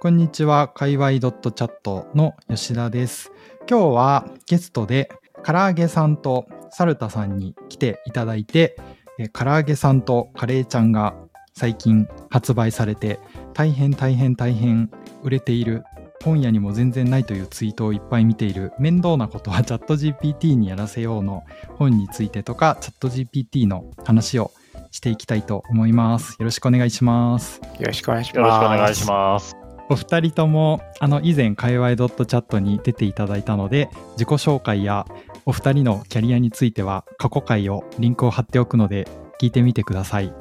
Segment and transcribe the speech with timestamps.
[0.00, 3.32] こんにちは、界隈ドットチャットの吉田です。
[3.70, 5.10] 今日はゲストで、
[5.44, 8.76] 唐揚げさんとサルタさんに来ていただいて、
[9.18, 11.14] え唐揚げさんとカレーちゃんが
[11.54, 13.20] 最近発売されて、
[13.54, 14.90] 大変大変大変
[15.22, 15.84] 売れている、
[16.24, 21.44] 本屋にも全然ないというツイートをいっぱい見ている、面倒なことは チャット GPT にやらせようの
[21.76, 24.52] 本についてとか、チャット GPT の話を
[24.90, 26.36] していきたいと思います。
[26.38, 27.60] よろしくお願いします。
[27.78, 28.36] よろしくお願いします。
[28.38, 29.61] よろしくお願いします。
[29.92, 35.06] お二人ともあの以前界隈ドットチャットに出ていただいたので自己紹介や
[35.44, 39.06] お二人のキャリアについては過去回をリンクを貼っておくので
[39.38, 40.32] 聞いてみてください。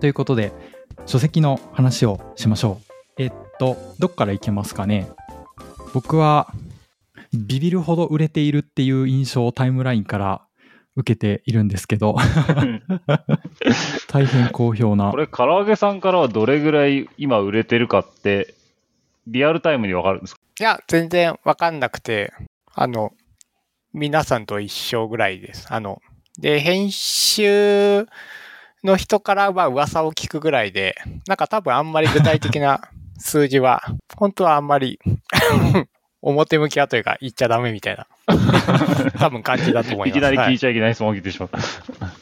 [0.00, 0.52] ということで
[1.06, 2.78] 書籍の話をしましょ
[3.18, 3.22] う。
[3.22, 5.08] えっとどっからいけますかね
[5.94, 6.52] 僕は
[7.32, 10.42] ビビるほど売れているっていう印象をタイムラインから
[10.94, 12.16] 受けているんですけど
[14.08, 18.59] 大変好評なこれ、唐揚げさんからはどれぐらい今売れてるかって、
[19.26, 20.40] リアルタイムにわかるんですか？
[20.58, 22.32] いや、全然わかんなくて、
[22.74, 23.12] あの、
[23.92, 25.66] 皆さんと一緒ぐらいです。
[25.70, 26.00] あの、
[26.38, 28.06] で、編集
[28.84, 30.96] の人からは噂を聞くぐらいで、
[31.26, 32.80] なんか多分あんまり具体的な
[33.18, 33.82] 数字は、
[34.16, 34.98] 本当はあんまり
[36.22, 38.06] 表向きはというか言っちゃダメみたいな、
[39.18, 40.18] 多分感じだと思います。
[40.18, 41.58] いきなり聞いはいちゃいけない質問を聞いてしまった。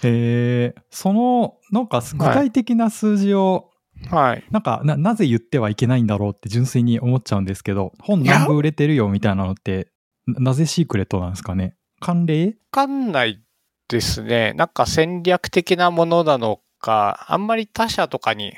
[0.04, 3.67] えーそのなんか具体的な数字を、
[4.10, 4.44] はい。
[4.50, 9.88] なんかななぜ言ってはいけないんだろうって純粋に思っちゃうんですけど本何部売れてるよみたいなのって
[10.26, 11.74] ななぜシークレットなんですかね？
[12.00, 12.46] 慣例？
[12.46, 13.42] わかんない
[13.88, 14.52] ですね。
[14.54, 18.52] なんか戦略的なものなのか、あんまり他社とかに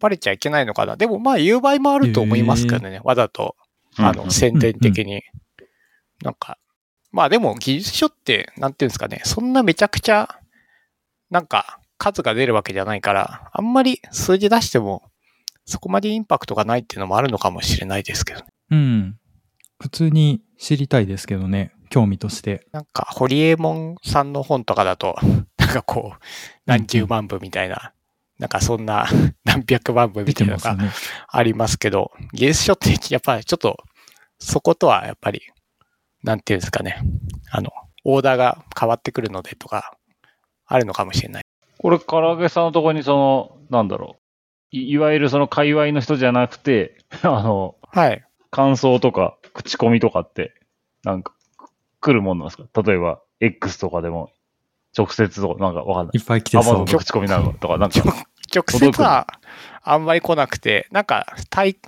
[0.00, 0.96] バレちゃいけないのかな。
[0.96, 3.00] でもまあ言う場合もあると思いますけどね。
[3.04, 3.56] わざと、
[3.96, 5.22] あの、うんうん宣伝的に。
[6.22, 6.58] なんか、
[7.10, 9.20] まあでも技術書って、なんていうんですかね。
[9.24, 10.38] そんなめちゃくちゃ、
[11.30, 15.02] なんか数が出るわけじゃないから、あんまり数字出しても、
[15.64, 18.46] そこまでインパクトがないっていうのもあるのかもしれないですけどね。
[18.70, 19.18] うん。
[19.78, 21.72] 普通に知りたいですけどね。
[21.90, 22.66] 興味として。
[22.72, 25.16] なんか、ホリエモンさんの本とかだと、
[25.58, 26.22] なんかこう、
[26.66, 27.92] 何十万部みたいな、
[28.38, 29.06] なんかそんな
[29.44, 30.76] 何百万部出みたいなのが
[31.28, 33.76] ありますけど、技術書ってやっぱりちょっと、
[34.38, 35.42] そことはやっぱり、
[36.22, 37.00] なんていうんですかね、
[37.50, 37.70] あの、
[38.04, 39.96] オーダーが変わってくるのでとか、
[40.66, 41.44] あるのかもしれない。
[41.84, 44.16] これ、唐揚げさんのところに、その、なんだろ
[44.72, 44.76] う。
[44.76, 48.24] いいわゆるその界隈の人じゃなくて、 あの、はい。
[48.50, 50.54] 感想とか、口コミとかって、
[51.02, 51.34] なんか、
[52.00, 52.82] 来るもんなんですか？
[52.82, 54.30] 例えば、X とかでも、
[54.96, 56.22] 直接とか、なんかわかんないい。
[56.22, 58.00] っぱい来てアマゾそうンの口コミなのかとか、なんか、
[58.54, 59.26] 直接は
[59.82, 61.26] あんまり来なくて、なんか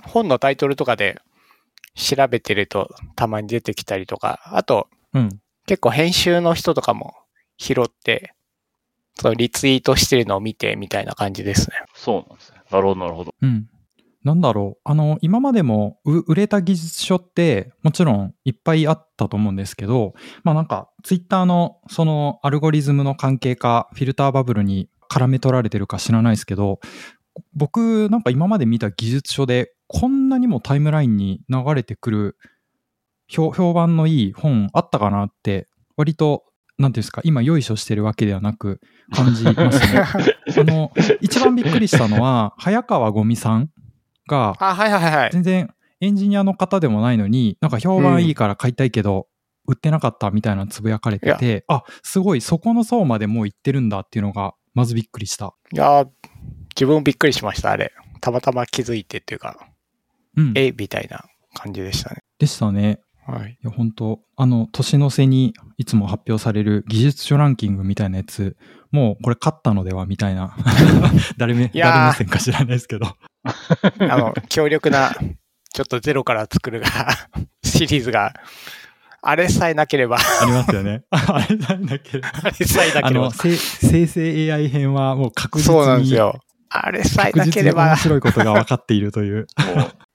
[0.03, 1.19] 本のタイトルとかで
[1.95, 7.13] 調べてるとたまに出てきたりとか、あと、うん結構編集の人とかも
[7.57, 8.33] 拾って、
[9.19, 11.77] そのリツイートしてるのを見てみたいな感じですね。
[11.93, 12.61] そうなんですね。
[12.71, 13.33] なるほど、なるほど。
[13.41, 13.67] うん
[14.27, 26.81] なんだろうあの今までもう売れた技術書ってもちろんいっぱいあったと思うんですけどまあなんかツイッターのそのアルゴリズムの関係かフィルターバブルに絡め取られてるか知らないですけど
[27.53, 32.37] 僕なんか今まで見た技術書でこんなにもタイムラインに流れてくる
[33.29, 36.43] 評評判のいい本あったかなって割と
[36.77, 38.79] なんていうんですか今よいしょしてるわけではなく
[39.11, 40.01] 感じますね。
[40.57, 43.69] あの一番びっくりしたのは早川五味さん
[44.27, 45.29] があ、はいはいはい。
[45.31, 49.27] 全然エンジニアの方でもないのになんか評判いいから買いたいけど、
[49.67, 55.55] 売ってなかったみたいなつぶやかれててあすごいそこの層までもう行ってるんだっていうのがまずびっくりした。
[55.73, 56.07] いやー
[56.75, 57.91] 自分もびっくりしました、あれ。
[58.21, 59.57] たまたま気づいてっていうか、
[60.35, 62.17] うん、えみたいな感じでしたね。
[62.37, 62.99] でしたね。
[63.27, 63.51] はい。
[63.51, 68.55] いや本当あの年の瀬にいつも発表される技術書ランキングみたいなやつ
[68.91, 70.55] もうこれ勝ったのではみたいな
[71.37, 73.17] 誰めいやー誰目線か知らないですけど
[74.09, 75.15] あの、強力な、
[75.73, 76.87] ちょっとゼロから作るが、
[77.63, 78.33] シリーズが、
[79.21, 81.03] あれさえなければ、ありますよね。
[81.09, 86.39] あれなんだっけあれさえなあければ生成 AI 編はもう確実にそうなんですよ。
[86.69, 89.47] あれさえ確なければ実に面、白いことが分かっているという。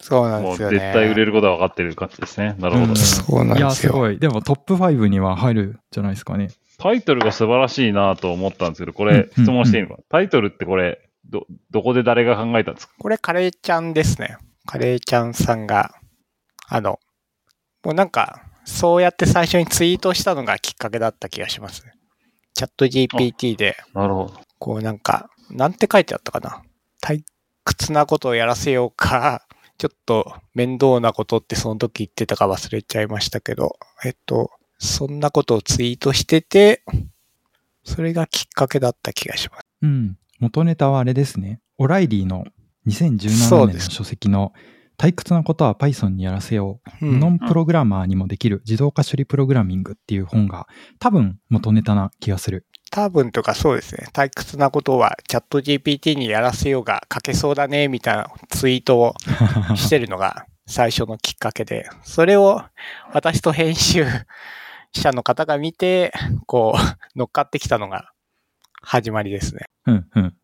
[0.01, 0.79] そうなんですよね。
[0.79, 2.57] 絶対売れることは分かってる感じですね。
[2.59, 2.87] なるほど。
[2.91, 3.93] うんそうなんいや、ですよ。
[3.93, 4.19] すごい。
[4.19, 6.49] でもトップ5には入るんじゃないですかね。
[6.79, 10.99] タイトルが素晴らしいなと思ったんですけど、こうんれ、質問していいのか、タイトルってこれ、
[11.31, 12.95] ど、どこで誰が考えたんですか？
[12.99, 14.37] これ、カレーちゃんですね。
[14.67, 15.95] カレーちゃんさんが、
[16.69, 16.99] あの、
[17.85, 21.93] もうなんか、そうやって最初にツイートしたのがきっかけだった気がしますね。
[22.55, 24.41] チャット GPT で、なるほど。
[24.59, 26.63] こうなんか、なんて書いてあったかな？
[27.03, 27.23] 退
[27.65, 29.47] 屈なことをやらせようか、
[29.79, 36.83] ちょっと面倒なことってその時言ってたか忘れちゃいましたけど、えっと、そんなことをツイートしてて、
[37.85, 39.67] それがきっかけだった気がします。
[39.83, 40.17] うん。
[40.39, 41.61] 元ネタはあれですね。
[41.79, 42.45] オライリーの
[42.87, 44.53] 2017年の書籍の
[44.99, 47.07] 退屈なことは Python にやらせよう。
[47.07, 50.67] うんノンプログラマーにもできる自動化処理プログラミングっていう本が
[51.01, 52.67] 多分元ネタな気がする。
[52.93, 54.07] 多分とかそうですね。
[54.13, 59.15] 退屈なことはチャット GPT にやらせようが書けそうだね、みたいなツイートを
[59.75, 62.63] してるのが最初のきっかけで、それを
[63.15, 64.05] 私と編集
[64.93, 66.13] 者の方が見て、
[66.45, 68.13] こう、乗っかってきたのが
[68.83, 69.63] 始まりですね。
[69.87, 70.35] うんうん。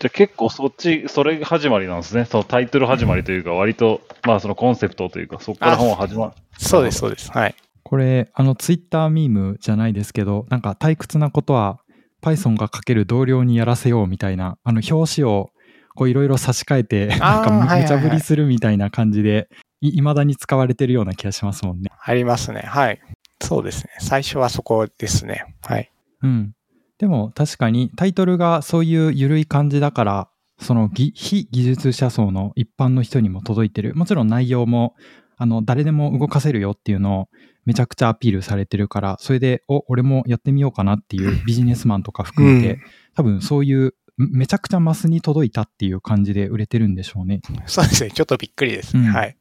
[0.00, 2.24] じゃあ結構そっち、それが始まりなんですね。
[2.24, 6.32] そのタイトル始まりというか、割と、まあそのコンセプトというか、そこから本は始まる。
[6.58, 7.30] そうです、そうです。
[7.30, 7.54] はい。
[7.84, 11.78] これ、あの、ツイッターミームじゃないですけど、なんか退屈なことは
[12.24, 15.50] Python が書ける同僚にやらせようみたいな、あの、表紙を
[15.94, 19.48] こういろいろ差し替えて、なんか無茶ぶりするみたいな感じで、
[19.80, 21.90] い未だに使われてるような気がしますもんね。
[22.00, 22.60] ありますね。
[22.60, 23.00] はい。
[23.42, 23.90] そうですね。
[24.00, 25.54] 最初はそこですね。
[25.62, 25.92] はい。
[26.22, 26.54] うん。
[26.98, 30.28] でも確かにタイトルがそういう緩い感じだから、
[30.58, 33.94] そのぎ非技術者層の一般の人にも届いてる。
[33.94, 34.94] もちろん内容も、
[35.36, 37.28] あの、誰でも動かせるよっていうのを
[37.64, 42.80] めちゃくちゃアピールされてるから、それで、お、俺もやってみようかなっていうビジネスマンとか含めて、うん
[43.16, 47.42] 多分そういうめめちゃくちゃマスに届いたっていう感じで売れてるんでしょうね。
[47.66, 48.10] そうですね。
[48.10, 49.06] ちょっとびっくりですね。
[49.06, 49.36] うんはい。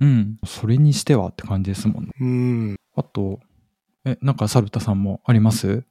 [0.00, 0.38] うん。
[0.44, 2.10] それにしてはって感じですもんね。
[2.20, 2.76] うん。
[2.94, 3.40] あと、
[4.04, 5.84] え、なんかサルタさんもあります？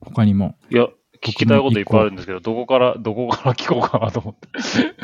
[0.00, 0.56] 他にも。
[0.70, 0.84] いや、
[1.22, 4.48] 聞きたいこといっぱいあるんですけど、どこから、どこから聞こうかなと思って。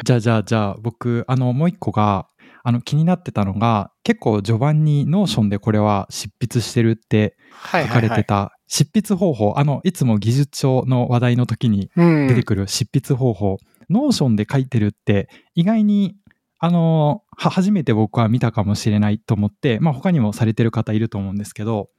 [0.02, 2.28] じゃあじゃあじゃあ僕、あのもう一個が、
[2.66, 8.08] あの気になってたのが、結構序盤に Notion でこれは執筆してるってはい書かはい。
[8.08, 8.16] はい。
[8.16, 12.26] れてた執筆方法、あの、いつも技術書の話題の時にうん。
[12.26, 13.58] 出てくる執筆方法、
[13.90, 16.16] Notion で書いてるって意外に、
[16.58, 21.90] あの、は初めて僕は見たかもしれないと思って、まあ他にもされてる方いると思うんですけど、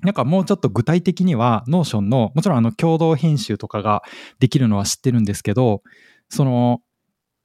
[0.00, 4.02] なんかもうちょっと具体的には、 Notion の、もちろんあの共同編集とかが
[4.40, 5.82] できるのは知ってるんですけど、
[6.28, 6.80] その、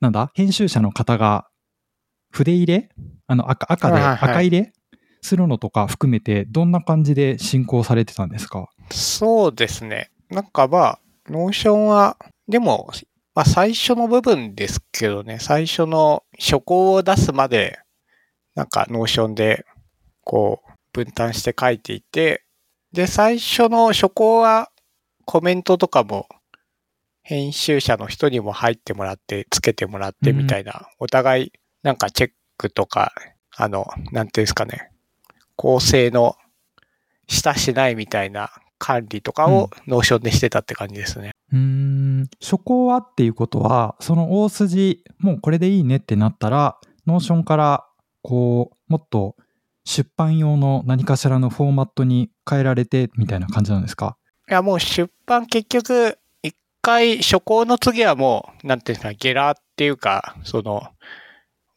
[0.01, 1.48] なんだ、編集者の方が
[2.31, 2.89] 筆入れ？
[3.27, 4.29] あの赤赤ではいはいはい。
[4.31, 4.73] 赤入れ
[5.21, 8.69] するのとか含めて、どんな感じで進行されてたんですか？
[8.91, 10.11] そうですね。
[10.29, 12.17] なんかまあ、 Notion は、
[12.47, 12.91] でも、
[13.35, 17.79] まあ最初の部分ですけどね、最初の初稿を出すまで、
[18.55, 19.65] なんか Notion で、
[20.23, 22.43] こう、分担して書いていて、
[22.91, 24.71] で、最初の初稿は
[25.25, 26.27] コメントとかも、
[27.21, 31.51] 編集者の人にも入ってもらって、つけてもらってみたいな、お互い、
[31.83, 33.13] なんかチェックとか、
[33.55, 34.91] あの、なんていうんですかね、
[35.55, 36.35] 構成の
[37.27, 41.31] したしないみたいな管理とかを Notion でしてたって感じですね。
[41.51, 42.29] うーん。
[42.41, 46.77] 初稿はっていうことはその大筋もうこれでいいねってなったら
[47.07, 47.85] Notion から
[48.21, 49.35] こうもっと
[49.85, 54.17] 出版用の何かしらのフォーマットに変えられてみたいな感じなんですか？
[54.49, 60.83] いや、もう出版結局、一回初稿の次はもう、なんていうんですか、ゲラーっていうか、その、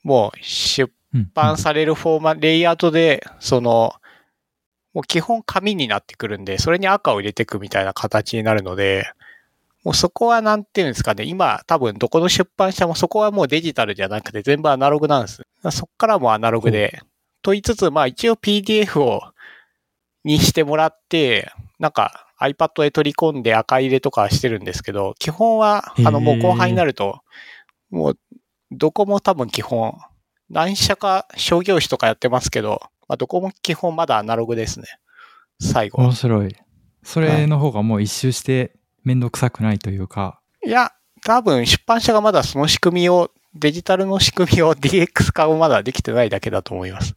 [0.03, 3.95] もう出うん版されるフォーマ、レイアウトで、その、
[4.95, 9.05] もう基本紙になってくるんで、それに赤を入れていくみたいな形になるので、
[9.85, 15.43] もうそこはなんていうんですかね、今多分どこの出版社もそこはもうデジタルじゃなくて全部アナログなんです。
[15.71, 17.01] そこからもアナログで、
[17.43, 19.23] と言いつつ、まあ一応 PDF を、
[20.25, 21.51] にしてもらって、
[21.81, 27.21] なんか iPad へ取り込んで赤入れとかはしてるんですけど、基本は、あのもう後半になると、
[27.91, 28.19] もう
[28.73, 29.99] どこも多分基本、
[30.51, 34.87] 何社か商業誌とかやってますけど、まあ、どこも基本まだアナログですね。
[35.61, 36.03] 最後。
[36.03, 36.57] 面白い
[37.03, 38.73] それの方がもう一周して
[39.05, 40.93] めんどくさくないというか、いや、
[41.25, 47.15] 多分出版社がまだその仕組みを、デジタルの仕組みを DX 化をまだできてないだけだと思います。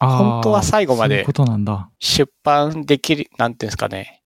[0.00, 4.22] 本当は最後までそういうことなんだ出版できる、なんていうんですかね、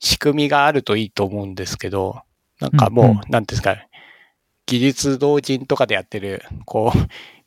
[0.00, 2.22] 仕組みがあるといいと思うんですけど、
[2.60, 3.87] なんかもう、なんていうんですかね、
[4.68, 6.98] 技術同人とかでやってる、こう、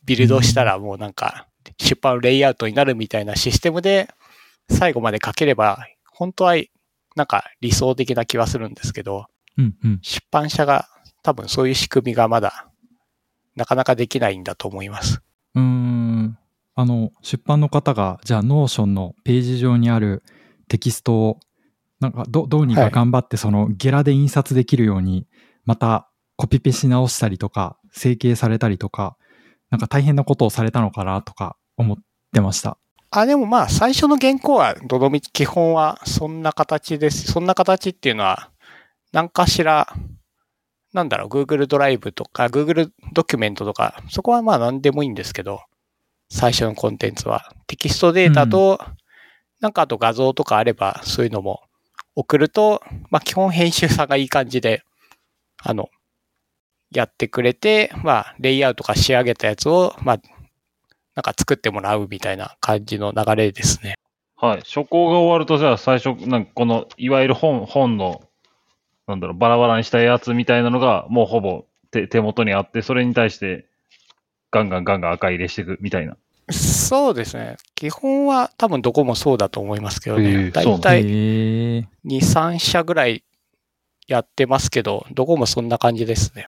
[0.04, 1.48] ビルドしたらもうなんか、
[1.78, 4.10] 出版レイアウトになるみたいなシステムで、
[4.72, 6.56] 最後まで書ければ、本当は、
[7.16, 10.00] なんか理想的な気はするんですけど、うんうん。
[10.02, 10.88] 出版社が
[11.22, 12.68] 多分そういう仕組みがまだ、
[13.56, 15.22] なかなかできないんだと思います。
[15.54, 16.38] うーん。
[16.74, 20.24] あの出版の方がじゃあ Notion のページ上にある
[20.70, 21.40] テキストを
[22.00, 22.92] なんかどどうにかはい。
[22.92, 25.28] 頑張ってそのゲラで印刷できるように
[25.66, 26.11] また
[26.42, 29.16] コピペし直したりとか整形されたりとか
[29.70, 31.98] なんか大変なことをされたのかなとか思っ
[32.34, 32.80] てました。
[33.12, 37.32] あ、でもまあ、最初の原稿は、どのみち基本はそんな形です。
[37.32, 38.50] そんな形っていうのは、
[39.12, 39.94] 何かしら、
[40.94, 45.62] なんだろう、Google ドライブとか、Google ドキュメントとか、そこはまあ何でもいいんですけど、
[46.30, 47.54] 最初のコンテンツは。
[47.68, 48.80] テキストデータと、
[49.60, 51.62] なんかあと画像とかあれば、そういうのも
[52.16, 54.84] 送ると、まあ基本編集さんがいい感じで、
[55.58, 55.90] あの、
[56.92, 60.22] やってくれて、まあ、レイアウトとか仕上げたやつを、まあ、
[61.16, 63.96] なんか作ってもらうみたいな感じの流れですね。
[64.36, 64.62] はい。
[64.62, 68.22] 初稿が終わると、じゃあ最初、なんかこの、いわゆる本、本の、
[69.08, 73.66] なんだろう、バラバラにしたやつみたいなのが、もうほぼ手手元にあって、それに対して、
[74.50, 76.18] ガンガンガンガン赤入れしていくみたいな。
[76.50, 77.58] そうですね。
[77.76, 80.52] 基本は多分どこもそうだと思いますけどへね。
[80.56, 81.80] えそうなんだだいたいへえ。
[81.80, 83.24] 2、3社ぐらい
[84.08, 86.48] やってますけど、どこもそんな感じですね。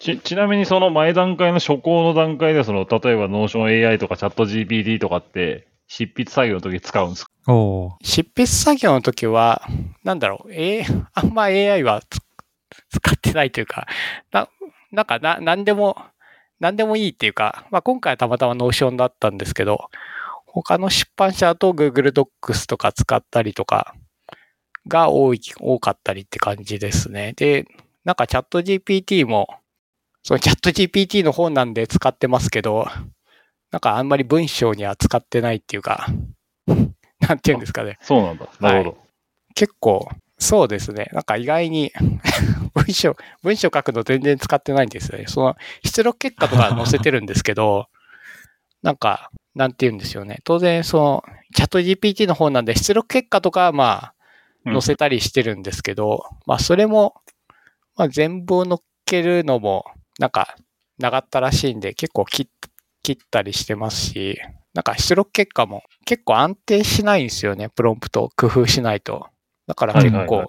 [0.00, 7.30] ち、ちなみにその前段階の初稿の段階で、その、例えば Notion AI とか ChatGPT とかって、執筆作業の時使うんですか？
[7.48, 9.62] おー執筆作業の時は、
[10.04, 12.18] なんだろう、えーあんま AI はつ
[12.90, 13.86] 使ってないというか、
[14.32, 14.48] な、
[14.92, 15.96] なんかな、なんでも、
[16.60, 19.88] なんでもいいっていうか、まあ今回はたまたま Notion だったんですけど、
[20.46, 23.94] 他の出版社だと Google Docs とか使ったりとか
[24.86, 27.32] が多い、多かったりって感じですね。
[27.36, 27.66] で、
[28.04, 29.48] なんかチャット GPT も、
[30.22, 32.86] そのチャット GPT の方なんで使ってますけど、
[33.70, 36.06] なんかあんまり文章には使ってないっていうか、
[37.20, 37.98] なんていうんですかね。
[38.02, 38.48] そうなんだ。
[38.60, 38.98] なるほど。
[39.54, 40.08] 結構、
[40.38, 41.10] そうですね。
[41.12, 41.92] なんか意外に
[42.74, 45.26] 文章、文章書くの全然使ってないんですよね。
[45.26, 47.88] その出力結果とか載せてるんですけど、
[48.82, 50.38] なんか、なんて言うんですよね。
[50.44, 51.24] 当然、その、
[51.54, 57.14] チャット GPT の方なんで出力結果とかはまあ、うん載せたりしてるんですけど、まあ、それも、
[57.96, 59.86] まあ、全部を載っけるのも、
[60.20, 60.54] なんか、
[60.98, 62.46] 長ったらしいんで、結構切っ
[63.02, 64.38] 切ったりしてますし、
[64.74, 67.70] なんか出力結果も結構安定しないんですよね。
[67.70, 69.26] プロンプトを工夫しないと。
[69.66, 70.46] だから結構、はいはいはい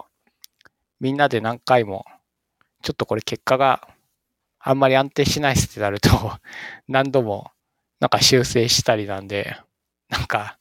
[1.00, 2.06] みんなで何回も、
[2.84, 3.88] ちょっとこれ結果が
[4.60, 6.10] あんまり安定しないっすってなると、
[6.88, 7.50] 何度も
[8.00, 9.58] なんか修正したりなんで、
[10.10, 10.60] なんか、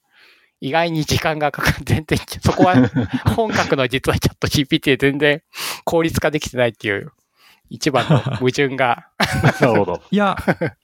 [0.59, 1.85] 意外に時間がかかる。
[1.85, 2.89] 全然、そこは
[3.37, 5.43] 本格の実はチャット GPT で全然
[5.85, 7.13] 効率化できてないっていう
[7.71, 9.07] 一番の 矛盾が。
[9.43, 10.03] なるほど。
[10.11, 10.37] いや、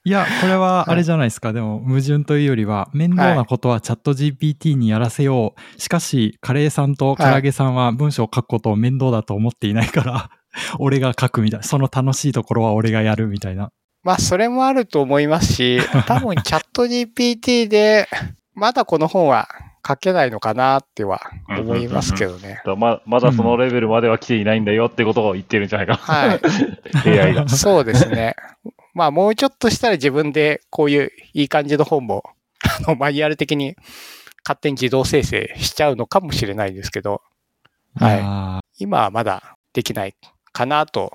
[0.05, 1.53] いや、これはあれじゃないですか。
[1.53, 5.81] でも、矛盾というよりは、面倒なことはチャット GPT にやらせよう。
[5.81, 10.31] しかし、カレーさんと唐揚げさんは文章を書くことを面倒だと思っていないから、
[10.79, 11.65] 俺が書くみたいな。
[11.65, 13.71] その楽しいところは俺がやるみたいな。
[14.05, 18.09] まあ、それもあると思いますし、多分チャット GPT で、
[18.55, 19.49] まだこの本は
[19.87, 22.63] 書けないのかなっては思いますけどね。
[22.65, 25.97] だままだそのレベルまでは来ていないんだよってことを言ってるんじゃないか。
[25.97, 26.41] はい。
[27.21, 27.49] AI が。
[27.49, 28.35] そうですね。
[28.95, 32.25] まあ、もうちょっとしたら自分でこういういい感じの本も、
[32.87, 33.77] あの、マニュアル的に
[34.45, 37.21] 勝手に自動生成しちゃうのかもしれないですけど、
[37.95, 40.15] はいあ今はまだできない
[40.53, 41.13] かなと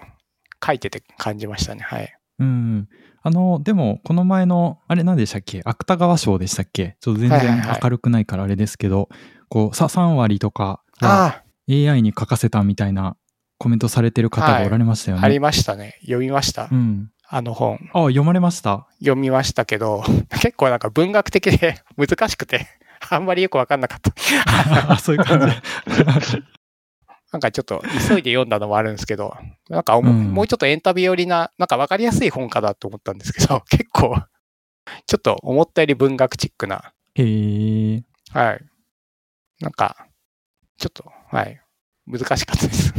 [0.66, 1.82] 書いてて感じましたね。
[1.82, 2.16] はい。
[2.40, 2.90] ーうん。
[3.24, 5.62] あの、でも、この前の、あれ何でしたっけ？
[5.64, 6.98] 芥川賞でしたっけ？
[7.00, 9.10] ちょっと全然はいはいはい明るくないからあれですけど、
[9.50, 13.16] こう、さ、3割とかはあ AI に書かせたみたいな
[13.58, 15.26] コメントされてる方がおられましたよあ、ね。
[15.26, 15.98] ありましたね。
[16.02, 16.68] 読みました。
[16.72, 17.12] うん。
[17.30, 17.80] あの本。
[17.94, 18.88] あ、読まれました？
[19.00, 20.04] 読みましたけど、
[20.42, 22.68] 結構なんか文学的で 難しくて、
[23.10, 24.12] あんまりよくわかんなかった。
[24.94, 26.44] あそういう感じ。
[27.32, 29.36] なんかちょっと急いで読んだのもあるんですけど、
[29.70, 34.16] なんかうんもうちょっとエンタビ寄りな、なんかわかりやすい本かなと思ったんですけど、 結構、
[35.08, 38.04] ちょっと思ったより文学チックな、へえ。
[38.32, 38.66] はい。
[39.62, 40.08] なんか、
[40.78, 41.62] ちょっと、はい。
[42.06, 42.94] 難しかったです。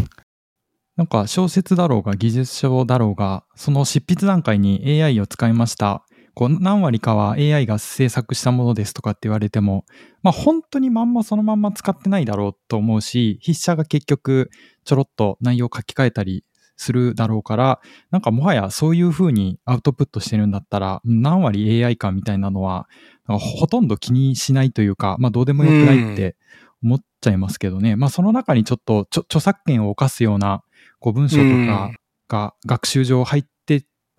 [0.96, 6.04] なんか小説だろうが技術書だろうが、その執筆段階に AI を使いました。
[6.34, 9.84] こう何割かは AI が制作したものですとかって言われても、
[10.22, 14.50] まあ本当にまんまそのまんま使ってないだろうと思うし、筆者が結局
[14.84, 16.44] ちょろっと内容を書き換えたり
[16.76, 22.88] するだろうから、なんかもはやそういう風にアウトプットしてるんだったら、何割 AI かみたいなのは、
[23.26, 26.36] ほとんど気にしないというか、まあどうでもよくないって
[26.82, 27.96] 思っちゃいますけどね。
[27.96, 30.62] まあその中にちょっと著作権を犯すような
[30.98, 31.90] こう文章とか
[32.28, 33.44] が学習上入っ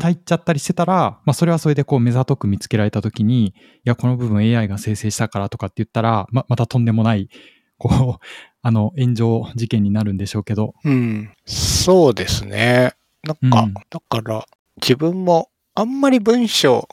[0.03, 3.53] て、入っちゃったりしてたら、まあそれはそれでこう目ざとく見つけられたときに、い
[3.85, 7.29] や、この部分 AI が生成したからとかって言ったら、ままたとんでもない、
[7.77, 8.25] こう、
[8.61, 10.73] あの、炎上事件になるんでしょうけど。
[10.83, 11.31] うん。
[11.45, 12.93] そうですね。
[13.23, 14.45] なんか、うんだから、
[14.81, 16.87] 自分もあんまり文章、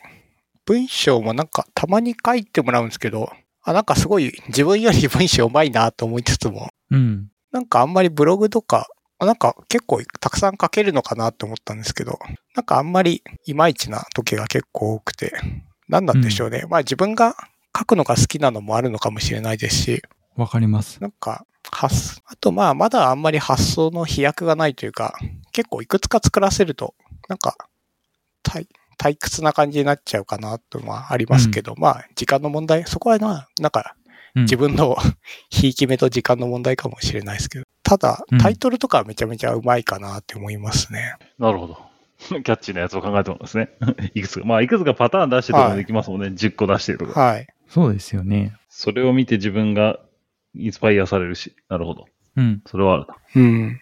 [0.65, 3.31] 文章もなんかたまに書いてもらうんですけど、
[3.63, 7.31] あ、なんかすごい自分より文章うまいなと思いつつも、うん。
[7.53, 12.19] なんかあんまりブログとか、あなんか結構たくさん書けるのかなって思ったんですけど、
[12.55, 15.33] なんかあんまりいまいちな時が結構多くて、
[15.89, 16.65] なんなんでしょうね。
[16.69, 17.37] まあ自分が
[17.77, 20.03] 書くのが好きなのもあるのかもしれないですし、
[20.37, 21.01] わかります。
[21.03, 25.15] なんか、発、あとまあまだあんまり発想の飛躍がないというか、
[25.53, 26.95] 結構いくつか作らせると、
[27.29, 27.57] なんか、
[28.43, 28.67] 退
[28.99, 33.97] 退屈な感じになっちゃうかなとはありますけど、まあ時間の問題、そこはな、なんか
[34.35, 34.43] うん。
[34.43, 34.97] 自分の
[35.51, 41.17] ひいき目と時間の問題かもしれないですけど、ただうんタイトルとかはめちゃめちゃうまいかなって思いますね。
[41.41, 41.77] なるほど。
[42.21, 43.71] キャッチーなやつを考えてますね。
[44.15, 44.47] いくつか。
[44.47, 46.29] まあ、いくつかパターン出してとかもできますもんね。
[46.29, 47.21] 10個出してとか。
[47.21, 47.49] はい。
[47.67, 48.55] そうですよね。
[48.69, 49.99] それを見て自分が
[50.55, 51.57] インスパイアされるし。
[51.69, 52.07] なるほど。
[52.37, 52.63] うん。
[52.67, 53.17] それはあるな。
[53.35, 53.81] うん。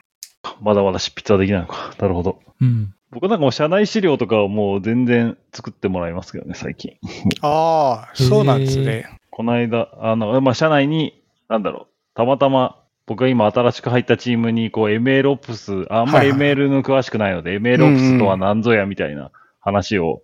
[0.63, 1.95] まだまだ執筆はできないのか。
[1.99, 2.41] なるほど。
[2.63, 2.95] うん。
[3.11, 6.97] 僕なんかもう社内資料とかはもう全然作ってもらいますけどね、最近。
[7.43, 9.11] ああ、そうなんですね。
[9.31, 12.78] この間、あの、まあ、社内に、なんだろう、たまたま、
[13.09, 20.23] 僕が今新しく入ったチームに、こう、ML オプス、あんまり ML の詳しくないので、ML オプスとは何ぞやみたいな話を、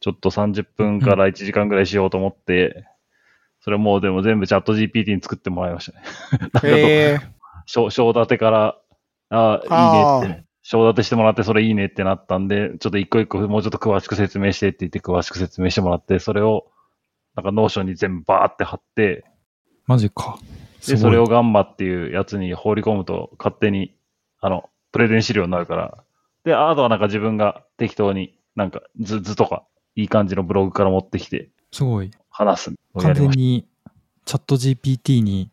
[0.00, 2.86] ちょっと30分から1時間ぐらいしようと思って、
[3.60, 6.70] それもうでも全部チャット GPT に作ってもらいましたね。
[6.70, 7.18] え。
[7.66, 8.78] 章章立てから、
[9.28, 10.44] ああ、いいねって。
[10.62, 16.68] 章立てしてもらって、それいいねってなったんで、ちょっと一個一個もうちょっと詳しく説明してって言って詳しく説明してもらって、それを、
[17.34, 19.26] なんか Notion に全部バーって貼って、
[19.86, 20.38] マジか。
[20.80, 23.94] すで、それを Gamma っていうやつに放り込むと勝手に、
[24.40, 25.98] あの、プレゼン資料になるから。
[26.44, 32.10] で、あとはなんか自分が適当になんか図図とかいい感じのブログから持ってきてすごい。
[32.30, 32.70] 話す
[33.00, 33.66] 完全に
[34.24, 35.50] チャット GPT に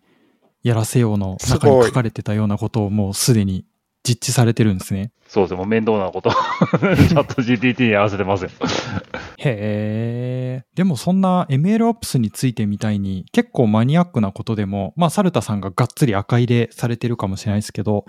[0.62, 3.66] やらせようの中に書かれてたようなことをもうすでに
[4.04, 5.12] 実施されてるんですね。
[5.26, 5.32] た。
[5.32, 6.30] そうですね、もう面倒なこと。
[6.32, 8.50] ChatGPT にやらせてますよ。
[9.38, 10.66] へえ。
[10.76, 18.06] でもそんな MLOps についてみたいに結構マニアックなことでも、まあサルタさんががっつり赤入れされてるかもしれないですけど、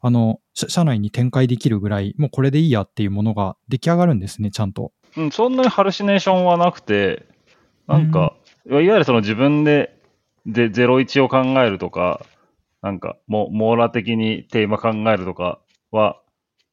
[0.00, 4.92] あの、社社内に展開できるぐらい、もうこれでいいやっていうものが出来上がるんですね、ちゃんと。
[5.16, 7.26] うん、そんなにハルシネーションはなくて、
[7.86, 8.34] なんか、
[8.66, 9.96] いわゆるその自分で
[10.46, 12.24] で01を考えるとか、
[12.82, 15.58] なんか、も網羅的にテーマ考えるとか
[15.90, 16.19] は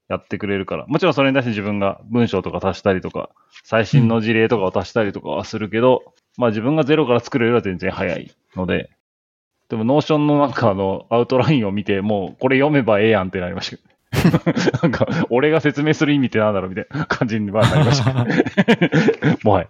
[0.09, 3.29] やってくれるから、もちろんそれに対して自分が文章とか足したりとか、
[3.63, 8.89] 最新の事例とかを足したりとかはするけど、まあ自分がゼロから作れるよりは全然早いので、
[9.69, 14.79] でも、 Notion のなんかあの、アウトラインを見て、もう、これ読めばええやんってなりましたけど。
[14.81, 18.13] なんか、俺が説明する意味ってなんだろうみたいな感じにはなりました。
[19.43, 19.67] もはや。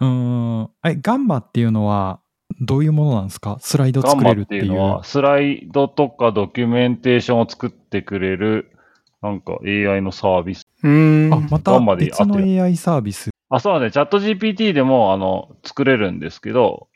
[0.00, 0.70] うーん。
[0.84, 2.20] え、 Gamma っていうのは
[2.60, 3.56] どういうものなんですか？
[3.60, 4.62] スライド作れるっていう。
[4.66, 8.70] いうのは、スライドとかドキュメンテーションを作ってくれる、
[9.24, 10.66] なんか AI のサービス。
[10.82, 11.32] うーん。
[11.32, 13.30] あ、またガンマで別の AI サービス。
[13.48, 13.90] あ、そうね。
[13.90, 16.88] チャット GPT でも、あの、作れるんですけど、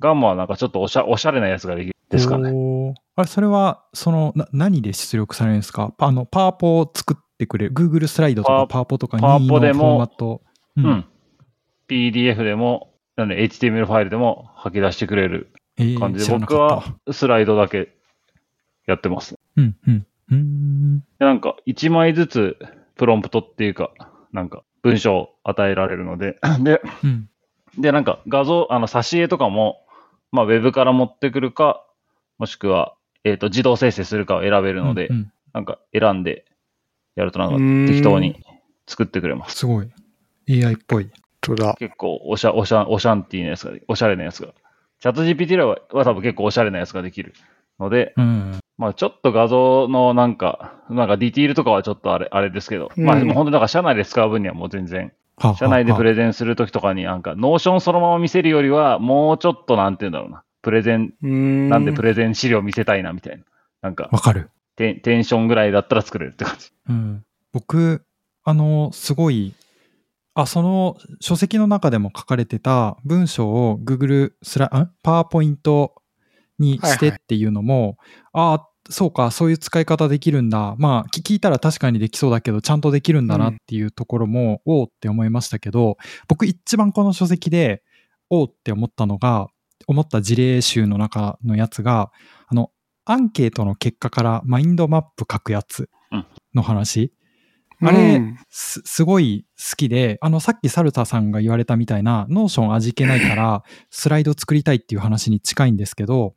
[0.00, 2.94] ガンマはなんかちょっとおしゃおしゃれなやつができるですかね。
[3.16, 5.92] あれ、それは、その、な何で出力されるんですか？
[5.98, 7.74] パあの、パワポを作ってくれる。
[7.74, 10.42] Google スライドとかパワパワポとかパワ任意のフポでもォーマット。
[10.76, 11.04] ううん。
[11.88, 17.90] PDF でも、なんで HTML ファイルでも吐き出してくれるえー感じで、知らな僕はスライドだけ
[18.86, 19.34] やってます。
[19.56, 20.06] うん、うん。
[20.30, 20.98] うーん。
[21.00, 22.56] でなんか、1枚ずつ
[22.96, 23.90] プロンプトっていうか、
[24.32, 27.28] なんか、文章を与えられるので、 で、うん。
[27.78, 29.84] で、なんか画像、あの、挿絵とかも、
[30.30, 31.84] まあ、ウェブから持ってくるか、
[32.38, 36.44] もしくは、えっ、と、自動生成するかを選べるので、うんうんなんか選んで
[37.14, 37.56] やるとなんか
[37.90, 38.44] 適当に
[38.86, 39.58] 作ってくれます。
[39.58, 39.90] すごい。
[40.48, 41.10] AI っぽい。
[41.78, 44.52] 結構おしゃ、おしゃ、おしゃんティーなやつが、おしゃれなやつが。
[45.00, 47.34] チャット GPT はは多分結構おしゃれなやつができる
[47.78, 48.58] ので、うん。
[48.76, 60.42] まあちょっと画像のなんか、なんかディティールとかはちょっとあれ、あれですけど、うんまあでも本当になんか社内で使う分にはもう全然はあ社内でプレレゼンするときとかになんか、 Notion そのまま見せるよりは、もうちょっとなんて言うんだろうな。
[60.62, 61.68] プレゼン、ん。
[61.68, 63.44] なんでプレゼン資料見せたいなみたいな。
[63.82, 64.50] なんか、わかる。
[64.76, 66.70] テンテンションぐらいだったら作れるって感じ。
[66.88, 67.24] うん。
[67.52, 68.04] 僕、
[68.44, 69.54] あの、すごい、
[70.34, 74.90] あ、その書籍の中でも書かれてた文章を Google スラ、ん？
[75.02, 75.94] パワーポイント
[76.58, 77.96] にしてっていうのも、
[78.32, 80.74] ああ、そうか、そういう使い方できるんだ。
[80.78, 85.96] まあ、き聞いたら確かにできそうだけど、ちゃんとできるんだなっていうところも、おおって思いましたけど、
[86.28, 87.82] 僕一番この書籍で、
[88.28, 89.48] おおって思ったのが、
[89.86, 92.10] 思った事例集の中のやつが、
[92.46, 92.70] あの、
[93.06, 95.88] アンケートの結果からマインドマップ書くやつ
[96.54, 97.12] の話。
[97.82, 106.34] あれうんす、すごい好きで、あの、さっきサルタさんが言われたみたいな、 Notion 味気ないから、スライド作りたいっていう話に近いんですけど、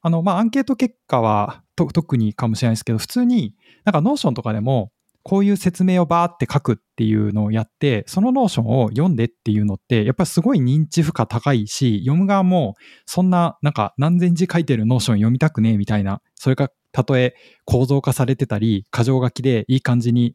[0.00, 4.92] あの、まあ、アンケート結果は特にかもしれないですけど、普通に、なんか Notion とかでも、
[5.24, 17.34] こういう説明をバーって書くっていうのをやって、その Notion を読んでっていうのって、やっぱりすごい認知負荷高いし、読む側も、そんな、なんか何千字書いてる Notion 読みたくねえみたいな、それがたとえ
[17.66, 20.34] 構造化されてたり、箇条書きでいい感じに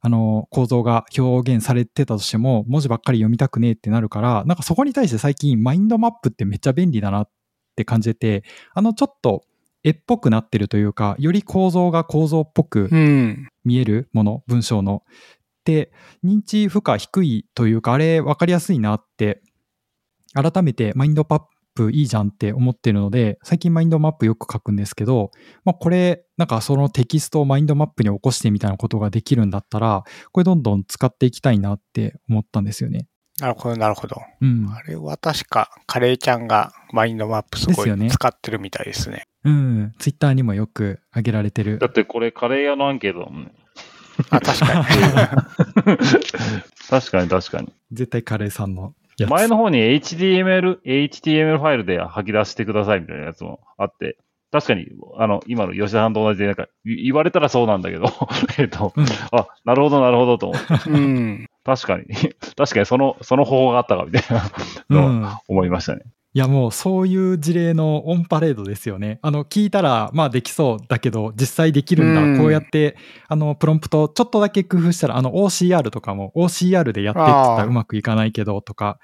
[0.00, 7.30] あの、構造が表現されてたとしても、文字ばっかり読みたくねえってなるから、なんかそこに対して最近、マインドマップってめっちゃ便利だなっ
[7.78, 9.44] て感じてて、あの、ちょっと
[9.84, 13.48] 絵っぽくなってるというか、より構造が構造っぽくうん。
[13.64, 15.04] 見えるもの、文章の。
[15.64, 15.92] で、
[16.24, 19.42] 認知負荷低いというか、あれ分かりやすいなって、
[20.34, 21.42] 改めてマインドパッ
[21.74, 25.30] プいいじゃんって思ってるので、最近マインドマップよく書くんですけど、
[25.64, 33.06] まあこれ、なんかそのテキストをマインドマップに起こしてみたいなことができるんだったら、これどんどん使っていきたいなって思ったんですよね。
[33.40, 34.20] なるほど、なるほど。
[34.40, 34.68] うん。
[34.74, 39.26] あれは確か、カレーちゃんがマインドマップすごい使ってるみたいですね。
[39.44, 39.94] うん。
[39.98, 41.86] ツイッターにもよく挙げられてるだ。
[41.86, 43.52] ってこれカレー屋のアンケートだもんね。
[44.30, 44.84] あ、確かに。
[46.90, 47.72] 確かに確かに。
[47.92, 48.94] 絶対カレーさんの。
[49.28, 54.16] 前の方に HTML、HTML ファイルで吐き出してくださいみたいなやつもあって、
[54.50, 54.86] 確かに、
[55.18, 58.06] あの、今の吉田さんと同じで、なんか、い言われたらそうなんだけど、
[58.58, 59.04] えっと、うん。
[59.32, 60.90] あ、なるほど、なるほどと思って。
[60.90, 61.46] うん。
[61.64, 62.04] 確かに、
[62.56, 64.22] 確かにその、その方法があったかみたい
[64.88, 66.02] なう思いましたね。
[66.34, 69.18] いやもうそういう事例のオンパレードですよね。
[69.22, 72.96] あの聞いたらまあできそうだけど実際できるんだ、うんこうやって
[73.28, 78.98] あのプロンプトちょっとだけ工夫したらあの OCR とかも OCR でやってって言ったらうまくいかないけどとか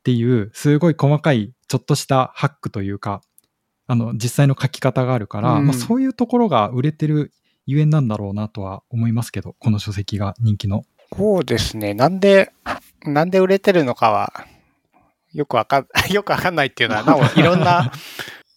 [0.00, 3.22] っていうすごい細かいちょっとしたハックというか
[3.86, 7.32] あの実際の書き方があるから、うんまあ、そういうところが売れてる
[7.66, 10.84] ゆえんなんだろうなとは思いますけどこの書籍が人気の。
[11.14, 11.94] そうですね。
[11.94, 12.52] なんで、
[13.04, 14.32] なんで売れてるのかは、
[15.32, 17.92] よくわかん、 よくわかんないっていうのは、なお、いろんな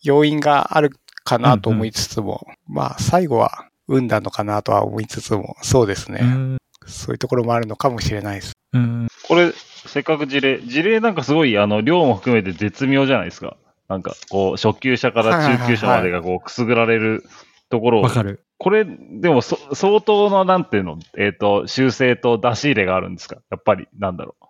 [0.02, 0.92] 要因がある
[1.24, 6.20] かなと思いつつも、 まあ、最後は運なのかなとは思いつつも、そうですね。
[6.22, 8.54] うんそういうところもあるのかもしれないです。
[8.74, 9.52] うんこれ、
[9.86, 13.58] せっかく事例、事例なんかすごい、あの、量も含めて絶妙じゃないですか。
[13.89, 17.25] なんか、こう、初級者から中級者までがこう、くすぐられる
[17.69, 18.45] ところをわかる。
[18.60, 23.38] これ、でもそ、相当の、なんていうの、えっ、と、修正と出し入れがあるんですか？
[23.49, 24.45] やっぱり、なんだろう。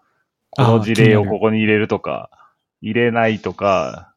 [0.52, 2.30] この事例をここに入れるとか、
[2.82, 4.14] 入れないとか、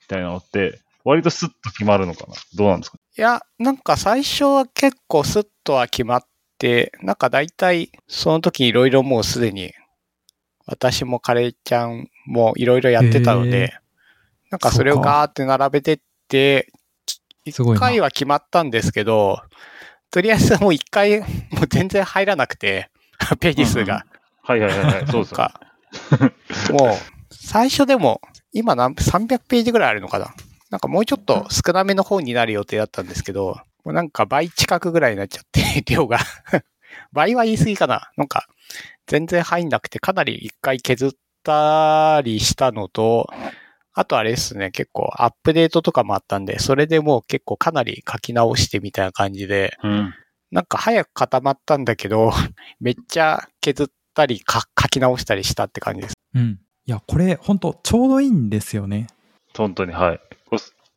[0.00, 2.34] みたいなのって、割とスッと決まるのかな？
[2.56, 2.98] どうなんですか？
[3.16, 6.24] いや、なんか最初は結構スッとは決まっ
[6.58, 9.72] て、なんか大体その時いろいろもうすでに、
[10.66, 13.50] 私もカレーちゃんもいろいろやってたのへー。
[13.50, 13.74] で、
[14.56, 16.72] なんかそれをガーって並べてって、
[17.50, 17.78] すごいな。
[17.78, 19.42] 一回は決まったんですけど、
[20.10, 21.26] とりあえずもう一回、も
[21.64, 22.90] う全然入らなくて、
[23.38, 24.06] ページ数が。
[24.42, 25.36] はいはいはいはい、そうですよ。
[25.36, 25.60] か、
[26.70, 30.34] もう、最初でも、今何、300ページぐらいあるのかな。
[30.70, 36.18] なんかもうちょっと少なめの本になる予定だったんですけど、もうなんか倍近くぐらいになっちゃって、 量が。
[37.12, 38.10] 倍は言い過ぎかな。
[38.16, 38.46] なんか、
[39.06, 41.10] 全然入んなくて、かなり一回削っ
[41.42, 43.28] たりしたのと、
[43.98, 50.14] あとあれですね、結構アップデートとかもあったんで、それでもう結構かなり書き直してみたいな感じで、うん。
[50.50, 52.30] なんか早く固まったんだけど、
[52.78, 56.14] めっちゃ削ったりか書き直したりしたって感じです。
[56.34, 56.60] うん。
[56.84, 59.06] いや、これ、本当ちょうどいいんですよね。
[59.56, 60.20] 本当に、はい。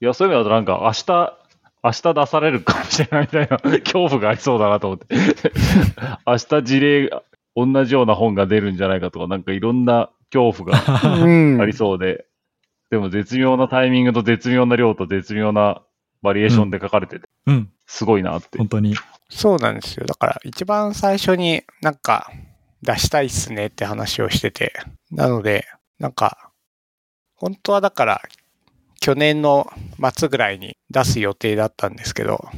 [0.01, 1.37] いや、そういう意味だとなんか、明日、
[1.81, 5.07] 明日出されるかもしれないみたいな 恐怖がありそうだなと思って。
[6.27, 7.09] 明日事例、
[7.55, 12.25] 同じような本が出るんじゃないかとか、なんかいろんな恐怖がうんありそうで、
[12.89, 15.81] でも絶妙なタイミングと絶妙な量と絶妙な
[16.21, 17.71] バリエーションで書かれてて、うん。
[17.85, 18.57] すごいなって。
[18.57, 18.95] 本当に。
[19.29, 20.05] そうなんですよ。
[20.05, 22.31] だから一番最初になんか
[22.81, 24.73] 出したいっすねって話をしてて。
[25.11, 25.65] なので、
[25.99, 26.51] なんか、
[27.35, 28.21] 本当はだから
[28.99, 29.71] 去年の
[30.15, 32.49] 末ぐらいに出す予定だったんですけど、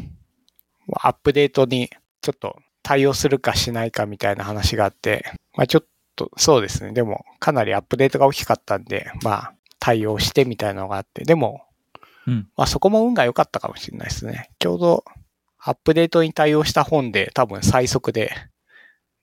[0.93, 1.89] アップデートに
[2.21, 6.93] ちょっと対応するかしないかみたいな話があって、まあちょっとそうですね。
[6.93, 11.65] でもかなりアップデートが大きかったんで、まあ対応してみたいなのがあって、でも
[12.27, 12.47] うん。
[12.55, 14.49] まあそこも運が良かったかもしれないですね。
[14.59, 15.03] ちょうど
[15.57, 18.31] アップデートに対応した本で多分最速で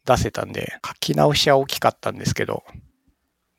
[0.04, 2.64] 出せたんで、書き直しは大きかったんですけど、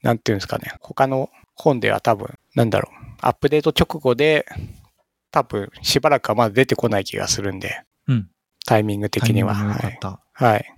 [0.02, 0.74] なんていうんですかね。
[0.82, 4.46] 他の本では多分、なんだろう、アップデート直後で
[5.32, 8.30] 多分しばらくはまだ出てこない気がするんで、うん。
[8.66, 9.54] タイミング的には。
[9.56, 10.00] はい。
[10.34, 10.76] はい。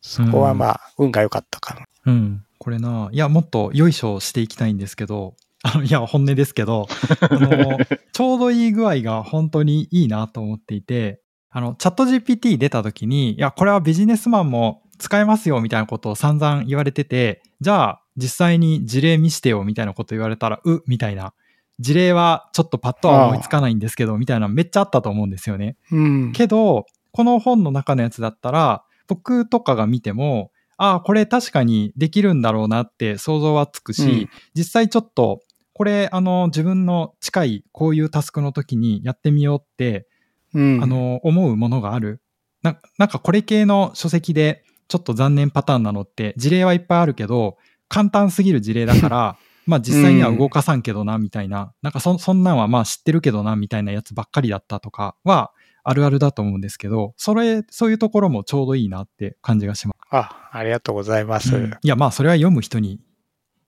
[0.00, 1.86] そこはまあ、運が良かったかな。
[2.06, 2.44] うん。
[2.58, 6.86] これな、いや、もっとよいしょしていきたいんですけど、あのいや、本音ですけど、
[7.20, 7.78] あの、
[8.12, 21.32] ちょうどいい具合が本当にいいなと思っていて、あの、チャット GPT 出た時に、いや、これはビジネスマンも使えますよみたいなことを散々言われてて、じゃあ、実際に事例見してよみたいなこと言われたら、うみたいな。
[21.80, 25.76] 事例はちょっとパッとは思いつかないんですけど、みたいなめっちゃあったと思うんですよね。
[25.92, 26.32] うん。
[26.32, 35.40] けど、この本の中のやつだったら、僕とかが見ても、ああ、これ確かにできるんだろうなって想像はつくし、うん実際ちょっと、
[35.78, 40.08] これ、あの、自分の近いこういうタスクの時にやってみようって、
[40.52, 40.82] うん。
[40.82, 42.20] あの、思うものがある。
[42.62, 55.52] ななんかこれ系の書籍でちょっと残念パターンなのって、事例はいっぱいあるけど、簡単すぎる事例だから、 まあ実際には動かさんけどな、みたいな、なんかそそんなんはまあ知ってるけどな、みたいなやつばっかりだったとかは、
[55.84, 60.08] あるあるだと思うんですけど、それ、そういうところもちょうどいいなって感じがします。
[60.10, 61.54] あ、ありがとうございます。
[61.54, 62.98] うんいや、まあそれは読む人に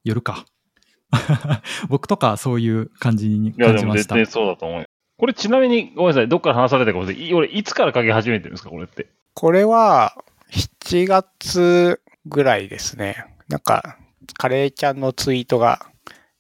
[0.03, 0.45] よるか。
[1.89, 4.15] 僕とかそういう感じにいや、感じました。
[4.15, 4.87] でも絶対そうだと思うよ。
[5.19, 7.29] これちなみに、ごめんなさい、どっから話されたかもしれない。
[7.29, 9.07] い俺、いつから書き始めてるんですか、これって？
[9.35, 10.15] これは、
[10.51, 13.27] 7月ぐらいですね。
[13.49, 13.99] なんか、
[14.39, 15.87] カレーちゃんのツイートが、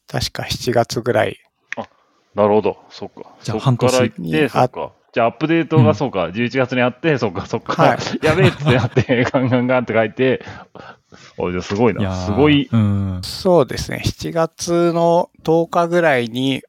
[0.07, 1.39] 確か7月ぐらい。
[2.35, 3.35] なるほど、そっか。
[3.43, 4.93] じゃあ半年て、そっか。
[5.13, 10.45] じゃあ、アップデートうんがそうか、11月にあって、そっか、そっか、はい やべえってなって、 ガンガンガンって書いて、
[11.37, 12.01] おい、じゃあすごいな。
[12.01, 12.69] いやーすごい。
[12.71, 13.21] うん。
[13.25, 14.03] そうですね。
[14.05, 16.63] 7月の10日ぐらいに、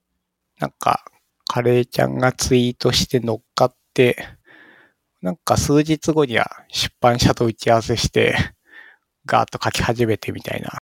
[0.59, 1.03] なんか、
[1.47, 4.15] カレーちゃんがツイートして乗っかって、
[5.21, 8.35] なんか数日後には出版社と打ち合わせして、
[9.25, 10.80] ガーッと書き始めてみたいな。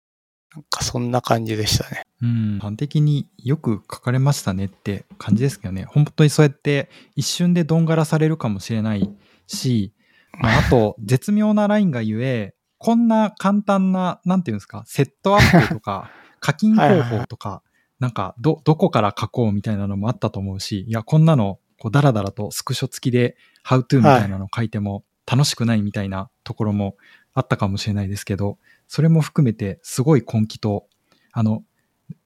[0.56, 2.06] なんかそんな感じでしたね。
[2.22, 2.60] うん。
[2.62, 5.86] 端的によく書かれましたねって感じですけどね。
[5.86, 9.10] 本当にそうやって一瞬でどんがらされるかもしれない
[9.48, 9.94] し、
[10.39, 17.63] まあ、あと、絶妙なラインがゆえ、こんな簡単な、なんていうんですか、セットアップとか、 課金方法とか、
[18.00, 26.98] なんか、ど、どこから書こうみたいなのもあったと思うし、いや、こんなの、こう、だらだらとスクショ付きで、how to みたいなの書いても楽しくないみたいなところも
[27.34, 30.88] あったかもしれないですけど、それも含めて、すごい根気と、
[31.32, 31.63] あの、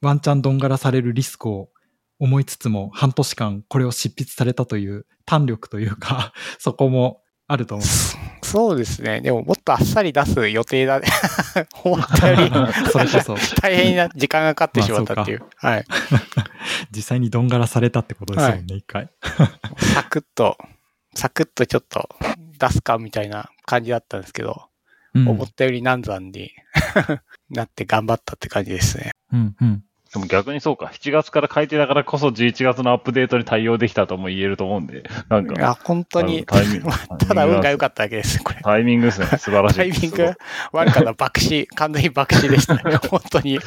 [0.01, 1.69] ワンチャンどんがらされるリスクを
[2.19, 7.87] 思いつつも、半年間これを執筆されたという胆力というか、 そこもあると思う。
[8.45, 9.21] そうですね。
[9.21, 11.07] でももっとあっさり出す予定だね。
[11.83, 12.51] 思ったより
[12.91, 15.43] それこそ、大変な時間がかかってしまったっていう。
[15.57, 15.85] はい。
[16.91, 19.09] 実際にどんがらされたってことですよね、一回。
[19.93, 20.57] サクッと、
[21.13, 22.09] サクッとちょっと
[22.57, 24.66] 出すかみたいな感じだったんですけど、うん
[25.25, 26.51] 思ったより難産に
[27.49, 29.11] なって頑張ったって感じですね。
[29.33, 29.83] うんうん。
[30.13, 36.89] でも逆にそうか、7月から書いてたからこそ11月のアップデートに対応できたとも言えると思うんで、なんいや、か、本当に、タイミング
[37.27, 38.61] ただ運が良かっただけです、これ。
[38.61, 39.27] タイミングですね。
[39.27, 39.75] 素晴らしい。
[39.77, 40.33] タイミング？
[40.71, 41.13] 悪かった。
[41.13, 41.67] 爆死。
[41.75, 42.95] 完全に爆死でしたね。
[43.09, 43.59] 本当に。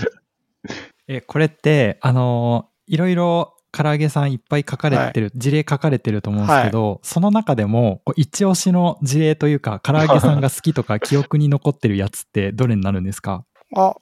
[1.08, 13.44] え、これって、あのーいろいろ唐揚げさんいっぱい書かれてる、事例書かれてると思うんですけど、その中でも、一押しの事例というか、唐揚げさんが好きとか記憶に残ってるやつってどれになるんですか？
[13.76, 13.94] あ、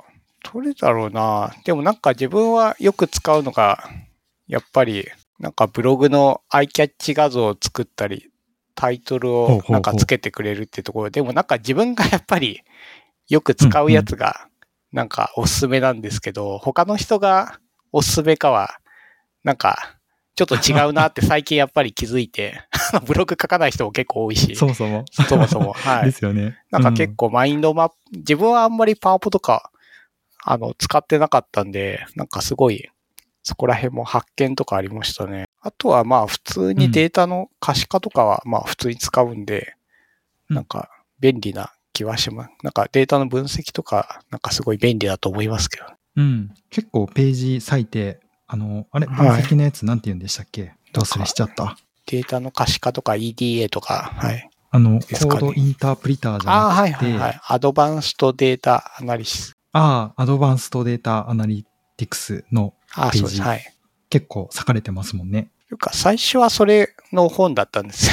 [0.52, 1.52] どれだろうな。
[1.64, 3.84] でもなんか自分はよく使うのが、
[4.46, 5.06] やっぱり、
[5.38, 8.30] なんかブログのアイキャッチ画像を作ったり、
[8.74, 11.10] タイトルをなんかつけてくれるってところ。
[11.10, 12.60] でもなんか自分が やっぱり
[13.28, 14.48] よく使うやつが
[14.92, 17.58] なんかおすすめなんですけど、他の人が
[17.92, 18.78] おすすめかは、
[19.48, 19.96] なんか
[20.34, 22.60] ちょっと違うなって最近やっぱり気づいて、
[23.06, 25.06] ブログ書かない人も結構多いし、そもそも。
[25.10, 25.72] そもそも。
[25.72, 26.12] はでい。
[26.12, 26.58] すよね。
[26.70, 29.72] なんか結構マインドマップ、自分はあんまりパワポとか、
[30.44, 32.90] あの、使ってなかったんで、なんかすごい、
[33.42, 35.46] そこら辺も発見とかありましたね。
[35.62, 39.74] あとはまあ普通にデータの可視化とかはまあ普通に使うんで、
[40.50, 42.50] うんなんか便利な気はします。
[42.62, 45.86] なんかデータの分析とか、なんかすごい便利だと思いますけど。
[46.16, 46.24] うん。
[46.24, 46.54] うん。
[46.70, 50.72] 結構ページ割いて、あの、あれ、分はい析のやつなんて言うんでしたっけ？
[50.92, 51.76] どうすれしちゃった。
[52.06, 54.50] データの可視化とか EDA とか、はい。
[54.70, 57.40] あの、ねードインタープリターじああ、ゃなくて、はいはいはい。
[57.46, 59.56] アドバンストデータアナリシス。
[59.72, 61.64] ああ、アドバンストデータアナリ
[61.96, 63.42] ティクスのああ、ページそうです。
[63.42, 63.74] はい。
[64.10, 65.50] 結構割かれてますもんね。
[65.68, 68.10] というか、最初はそれの本だったんです。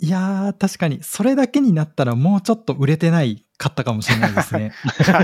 [0.00, 4.72] いやー、確かに、それだけになったらもうちょっと売れてないかったかもしれないですね。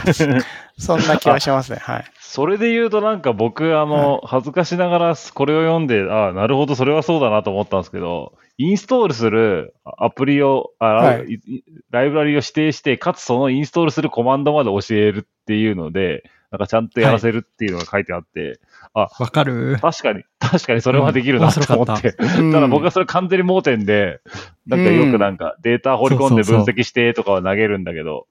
[0.79, 1.79] そんな気はしますね。
[1.81, 2.05] はい。
[2.21, 11.41] それで言うとなんか僕、あの、恥ずかしながらこれを読んで、ああ、なるほど、それはそうだなと思ったんですけど、インストールするアプリを、あはい
[11.91, 16.23] ライブラリを指定して、かつそのインストールするコマンドまで教えるっていうので、
[16.57, 18.61] なんかちゃんとやらせるっていうのが書いてあって、
[18.95, 19.77] わかる。
[19.81, 22.17] 確かに、確かにそれはできるなと思って。
[22.19, 24.21] うん ただ僕はそれ完全に盲点で、
[24.67, 28.27] なんかよくなんかデータ掘り込んで分析してとかは投げるんだけど、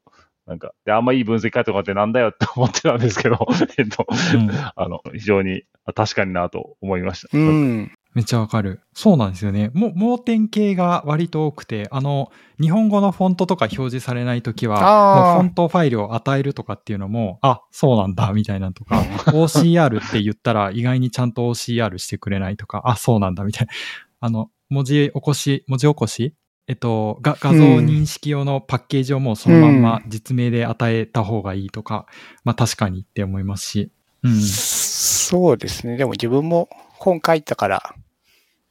[0.47, 7.37] なんか、で、あんまいい分析書いてもらってなんだよって思ってたんですけど、えっと、うんあの、非常にあ確かになと思いました。
[7.37, 7.91] うん。
[8.15, 8.79] めっちゃわかる。
[8.93, 9.71] そうなんですよね。
[9.73, 19.01] も盲点系が割と多くて、あの、日本語のフォントとか表示されないときは、フォントファイルを与えるとかっていうのも、あ、そうなんだ、みたいなのとか、
[19.35, 23.73] OCR って言ったら意外にちゃんと OCR してくれないとか、あ、そうなんだ、みたいな。
[24.21, 26.33] あの、文字起こし、文字起こし
[26.67, 32.07] えっと、が画像認識用のパッケージをもうそのまんま実名で与えた方がいいとか、
[32.43, 33.91] まあ確かにって思いますし。
[34.23, 34.41] うん。
[34.41, 35.97] そうですね。
[35.97, 37.95] でも自分も本書いたから、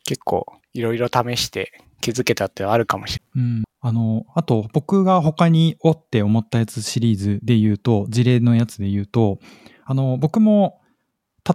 [0.05, 3.65] 結構いろいろ試して気づけたってあるかもしれうん。
[3.81, 9.39] あの、あと僕が他におって思ったやつシリーズで言うと、事例のやつで言うと、
[9.85, 10.81] あの、僕も、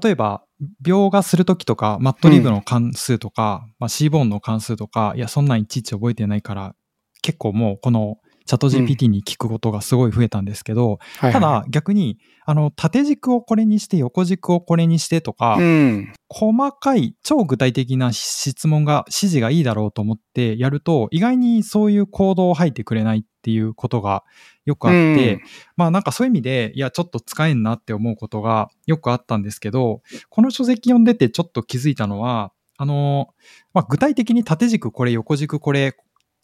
[0.03, 0.43] 例えば、
[0.83, 6.75] 描画するときとか、マットリブの関数とか、まあ、シーボーンの関数とか、いや、そんなんいちいち覚えてないから、
[7.21, 11.31] 結構もうこのチャット GPT に聞くことがすごい増えたんですけど、はい。
[11.31, 16.11] ただ逆に、あの、縦軸をこれにして、横軸をこれにしてとか、うん。
[16.29, 24.23] 細かい、超具体的な質問が、指示がいいだろうと思ってやると、意外にそういう行動を吐いてくれないっていうことが
[24.65, 25.41] よくあって、うん。
[25.77, 33.27] まあなんかそういう意味で、いや、ちょっと使えんなって思うことがよくあったんですけど、この書籍読んでてちょっと気づいたのは、あの、
[33.75, 35.95] まあ、具体的に縦軸これ、横軸これ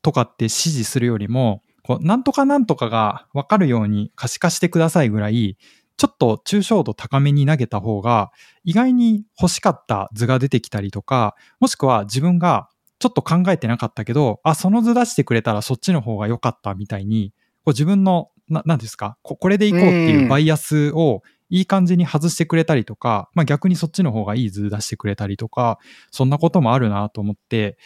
[0.04, 5.56] とかって指示するよりも、こうなんとかなんとかが分かるように可視化してくださいぐらい、
[5.98, 8.32] ちょっと抽象度高めに投げた方が、
[8.64, 25.78] 意外に欲しかった図が出てきたりとか、もしくは自分がちょっと考えてなかったけど、あ、その図出してくれたらそっちの方が良かったみたいに、こう自分の、ななんですかこ、これでいこうっていうバイアスをいい感じに外してくれたりとか、まあ逆にそっちの方がいい図出してくれたりとか、
[26.10, 27.78] そんなこともあるなと思って、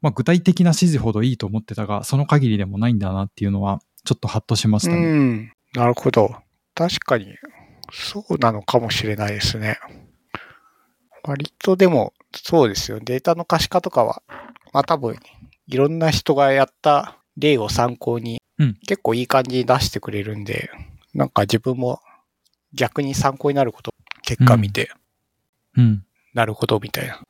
[0.00, 5.06] まあ具体的な指示ほどいいと思ってたが、その限りでもないんだなっていうのは、ちょっとハッとしましたうね。
[5.06, 5.52] ん。
[5.74, 6.34] なるほど。
[6.74, 7.34] 確かに、
[7.92, 9.78] そうなのかもしれないですね。
[11.22, 13.00] 割とでも、そうですよ。
[13.00, 14.22] データの可視化とかは、
[14.72, 15.16] まあ多分、
[15.66, 20.70] いろんな人がやった例を参考に、うん結構いい感じに出してくれるんで、
[21.14, 22.00] なんか自分も
[22.74, 24.90] 逆に参考になること、結果見て、
[25.76, 26.04] うん。
[26.34, 27.22] なるほど、みたいな。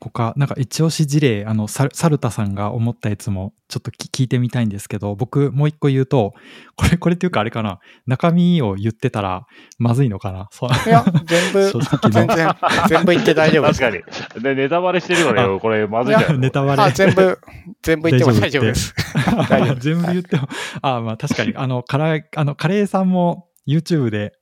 [0.00, 6.34] 他、なんか一押し事例、あの、サルサルタさんが思ったやつもちょっとき聞いてみたいんですけど、僕もう一個言うと、
[6.76, 9.44] これ、これっていうかあれかな、中身を言ってたら
[9.78, 10.48] まずいのかな？
[10.52, 10.70] そう。
[10.70, 11.72] いや、全部
[12.12, 12.34] 全の。
[12.36, 12.54] 然、
[12.88, 13.80] 全部言って大丈夫です。
[13.82, 14.42] 確かに。
[14.44, 16.82] で、ネタバレしてるからよ、これ、まずいんじゃないネタバレ。
[16.82, 17.38] あ、全部、
[17.82, 18.94] 全部言っても大丈夫です。
[19.80, 20.48] 全部言っても、
[20.82, 24.32] あまあ確かに、あの、カラー、あの、カレーさんも YouTube で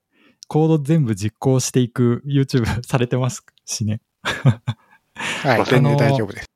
[0.49, 4.01] コード全部実行していく YouTube されてますしね。
[5.17, 6.47] はい、全然大丈夫です。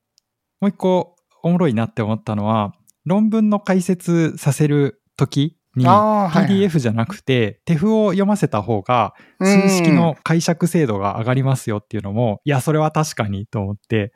[0.59, 2.73] もう一個おもろいなって思ったのは、
[3.05, 5.85] 論文の解説させるときに。
[5.85, 14.13] PDF じゃなくて、手符を読ませた方が、数式の解釈精度が上がりますよっていうのも、いや、それは確かにと思って、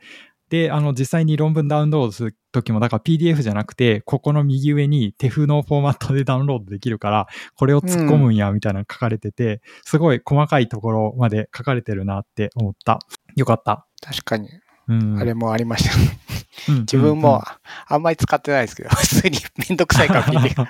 [0.49, 12.99] で、あの、実際に論文ダウンロードするときも、だから PDF じゃなくて、ここの右上に手符のフォーマットでダウンロードできるから、これを突っ込むんや、みたいなの書かれてて、すごい細かいところまで書かれてるなって思った。
[13.35, 13.85] よかった。
[14.01, 14.49] 確かに、
[14.87, 15.19] うん。
[15.19, 16.71] あれもありました。
[16.71, 17.43] うん、自分も
[17.87, 20.55] あんまり使ってないですけど、普通にめんどくさいから聞いて。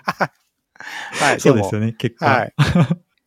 [1.21, 2.25] はい、そうですよね、結果。
[2.25, 2.53] はい。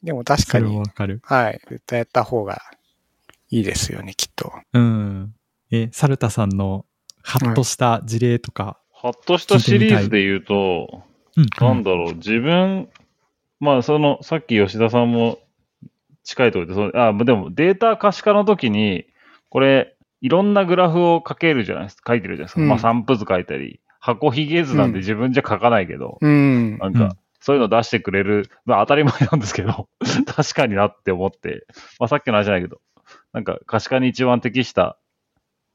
[0.03, 1.21] でも確かに、わかる。
[1.25, 1.61] はい。
[1.69, 2.61] 絶対やった方が
[3.51, 4.53] いいですよね、きっと。
[4.73, 5.35] うん。
[5.71, 6.85] え、サルタさんの
[7.23, 8.79] ハッとした事例とか。
[8.93, 11.09] ハッとしたシリーズで言うと、うん
[11.61, 12.89] なんだろう、自分、
[13.61, 15.39] まあ、その、さっき吉田さんも
[16.25, 19.07] 近いところで、そのあ、でもデータ可視化の時に、
[19.51, 22.63] これ、いろんなグラフを書けるじゃないですか、書いてるじゃないですか。
[22.63, 26.79] うんまあ、散布図書いたり、箱ひげ図なんて自分じゃ書かないけど、うん。
[26.79, 29.89] なんかうん、そういうの出してくれる、まあ当たり前なんですけど、
[30.27, 31.67] 確かになって思って、
[31.99, 32.81] まあさっきの話じゃないけど、
[33.33, 34.99] なんか可視化に一番適した、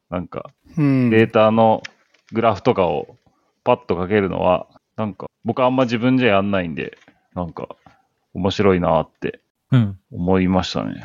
[0.10, 1.10] なんかうん。
[1.10, 1.84] データの
[2.32, 3.18] グラフとかを
[3.64, 6.98] パッと書けるのは、なんか僕あんま自分じゃやんないんで、
[7.34, 7.68] なんか
[8.34, 10.00] 面白いなってうん。
[10.12, 11.04] 思いましたね。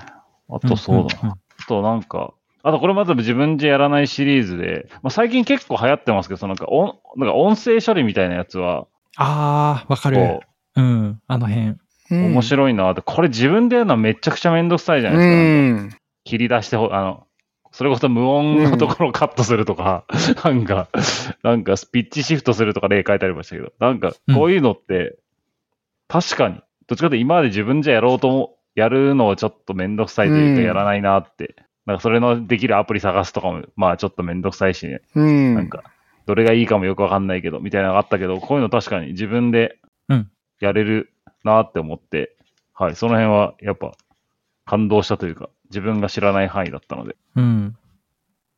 [0.51, 1.29] あとそうだな。
[1.29, 2.35] んんあとなんか、
[2.69, 10.43] あとこれまた自分じゃやらないシリーズで、まあ、最近結構流行ってますけど、そのなんか音なんか音声処理みたいなやつは、あー、わかるこ。
[10.77, 11.21] うん。
[11.27, 11.69] あの辺。
[11.69, 11.79] う、
[12.11, 12.43] 面い。
[12.43, 15.99] 白いなって、これ自分でやるのはめちゃくちゃめんどくさいじゃないですか。
[16.25, 17.27] 切り出してほ、あの、
[17.73, 20.05] それこそ無音のところをカットするとか、
[20.45, 20.89] なんか、
[21.43, 25.17] なんかスピッチシフトするとか例書いてありましたけど、なんかこういうのって、
[26.07, 31.57] 確かに、どっちかというと今まで自分じゃやろうとも、やるのをちょっとめんどくさいというかうんやらないなって、
[31.89, 35.55] なんかそれのできるアプリ探すとかも、まあちょっとめんどくさいし、ね、うん。
[35.55, 35.85] なんか、
[36.27, 39.79] どれがいいかもよくわかんないけど、みたいなのがあったけど、こういうの確かに自分で
[40.11, 42.37] うんやれるなって思って、
[42.75, 43.93] はい、その辺はやっぱ
[44.67, 47.17] 感動したというか、自分が知らない範囲だったので。
[47.37, 47.75] うん。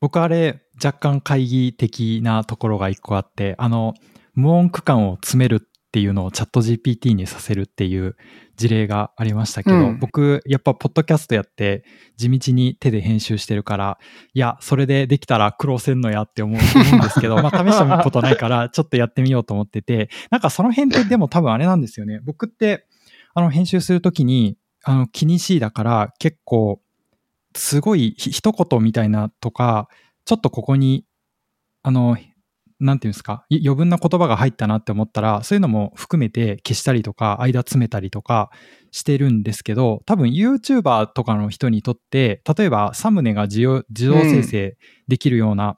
[0.01, 3.95] 僕あれ、若干会議的なところが一個あって、あの、
[4.35, 8.15] 無音区間を詰めるっていうのをチャット GPT にさせるっていう
[8.55, 11.85] 事例がありましたけど、うん僕、やっぱポッドキャストやって
[12.17, 13.99] 地道に手で編集してるから、
[14.33, 22.21] いや、それでできたら苦労せんのやって思うんですけど、 まあ試したことないからちょっとやってみようと思ってて、なんかその辺ってでも多分あれなんですよね。
[22.23, 22.87] 僕って、
[23.35, 26.81] あの編集するときに、あの気にしいだから結構、
[27.57, 29.89] すごいひ一言みたいなとか、
[30.25, 31.05] ちょっとここに、
[31.83, 32.17] あの、
[32.81, 38.51] なんていうんですか、余分な言葉が入ったなって思ったら、そういうのも含めて消したりとか、間詰めたりとか
[38.91, 44.77] してるんですけど、多分 YouTuber とかの人にとって、例えばサムネが自動自動生成
[45.09, 45.77] できるような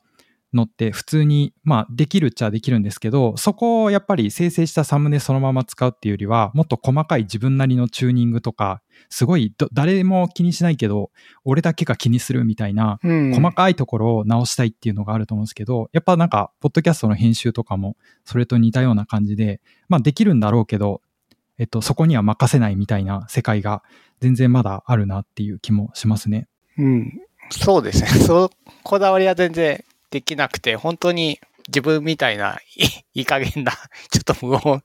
[0.54, 11.10] のって普通に、まあ、できるっちゃできるんですけど、そこをやっぱり生成したサムネそのまま使うっていうよりは、もっと細かい自分なりのチューニングとか、すごいど誰も気にしないけど、
[11.44, 21.00] 俺だけが気にするみたいな、うん細かいところを直したいっていうのがあると思うんですけど、やっぱなんか、ポッドキャストの編集とかも、それと似たような感じで、まあできるんだろうけど、
[21.58, 23.82] えっと、そこには任せないみたいな世界が
[24.20, 26.48] 全然まだあるなっていう気もしますね。
[26.78, 27.20] うん。
[27.50, 28.08] そうですね。
[28.26, 28.50] そう、
[28.82, 32.84] こだわりは全然できなくて、本当に自分みたいな、い
[33.14, 33.72] いい加減な、
[34.12, 34.82] ちょっと無音、あの、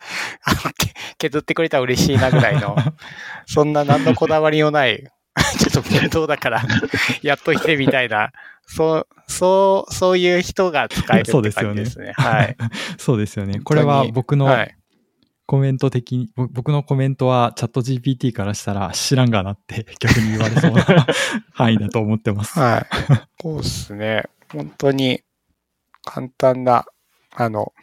[0.78, 2.78] け削ってくれたら嬉しいなぐらいの、
[3.46, 5.04] そんな何のこだわりもない、
[5.60, 6.64] ちょっと面倒だから、
[7.22, 8.32] やっといてみたいな、
[8.66, 12.14] そう、そう、そういう人が使えるってそうですよねすね。
[12.16, 12.56] はい。
[12.98, 13.60] そうですよね。
[13.60, 14.74] これは僕のはい。
[15.46, 20.86] コメント的に、ぼ僕のコメントはチャット GPT からしたら知らんがなって逆に言われそうな
[21.54, 22.60] 範囲だと思ってます。
[22.60, 22.86] はい。
[23.42, 24.26] そうですね。
[24.52, 25.22] 本当に
[26.04, 26.86] 簡単な、
[27.36, 27.74] あの、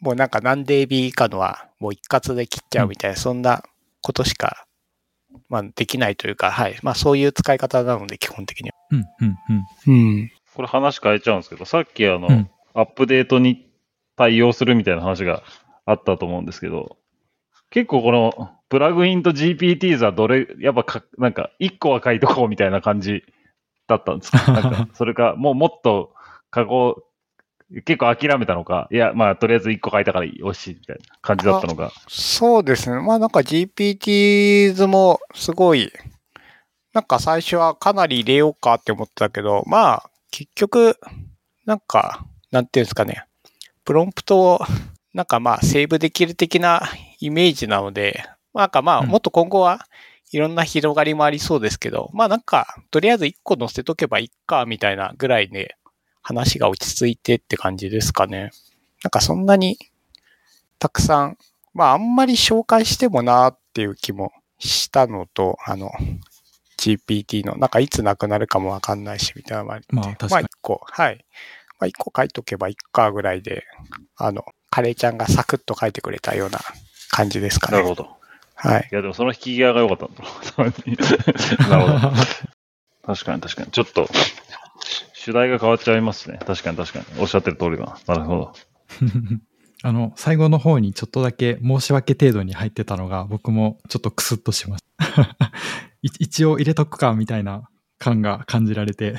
[0.00, 3.62] もうなんか何 dB 以下のはもう一括で切っちゃうみたいな、そんな
[4.00, 4.66] ことしか、
[5.48, 6.78] まあできないというか、はい。
[6.82, 8.74] まあそういう使い方なので、基本的には。
[8.90, 9.36] うん、うん、
[9.86, 9.94] うん。
[9.94, 10.32] うん。
[10.54, 13.68] これ話変えちゃうんですけど、さっきあの、うんアップデートに
[14.16, 15.42] 対応するみたいな話が
[15.84, 16.96] あったと思うんですけど、
[17.70, 23.24] 結構このプラグインと GPTs はどれ、やっぱか、なんか1個は書いとこうみたいな感じ
[23.92, 24.50] だったんですか？
[24.52, 26.12] なんか、それか、もうもっと
[26.50, 27.02] 過去、
[27.86, 31.90] 結構諦めたのか、いや、まあ、とりあえず1個書いたからよし、みたいな感じだったのか？
[32.08, 33.00] そうですね。
[33.00, 35.90] まあなんか GPTs もすごい、
[36.92, 40.98] なんか最初はかなり入れようかって思ってたけど、まあ結局、
[41.64, 43.24] なんか、なんていうんですかね。
[43.84, 44.60] プロンプトを
[45.14, 46.82] なんかまあセーブできる的な
[47.20, 48.24] イメージなので、
[48.54, 49.86] なんかまあうんもっと今後は
[50.32, 55.76] いろんな広がりもありそうですけど、まあなんかとりあえず1個載せとけばいいかみたいなぐらいで
[56.22, 58.50] 話が落ち着いてって感じですかね。
[59.04, 59.78] なんかそんなに
[60.78, 61.36] たくさん
[61.74, 65.90] まあ、あんまり紹介してもなーっていう気もしたのと、あの、
[66.78, 71.24] GPT の、なんかいつなくなるかもわかんないし、みたいなのもあってまあ確かにまあ、一個、はい。
[71.78, 73.64] まあ、一個書いとけばいいかぐらいで、
[74.16, 76.60] あの、カレーちゃんがサクッと書いてくれたような
[77.10, 77.78] 感じですかね。
[77.78, 78.16] なるほど。
[78.62, 78.88] はい。
[78.90, 80.70] いや、でもその引き際が良かったんだろう。
[81.68, 82.14] なるほど。
[83.04, 83.70] 確かに確かに。
[83.72, 84.08] ちょっと、
[85.14, 86.38] 主題が変わっちゃいますね。
[86.46, 87.04] 確かに確かに。
[87.20, 87.98] おっしゃってる通りだな。
[88.06, 88.52] なるほど。
[89.82, 95.32] あの、最後の方にちょっとだけ申し訳程度に入ってたのが、僕もちょっとクスッとしました。
[96.02, 99.16] い一応入れとくかみたいな感が感じられて。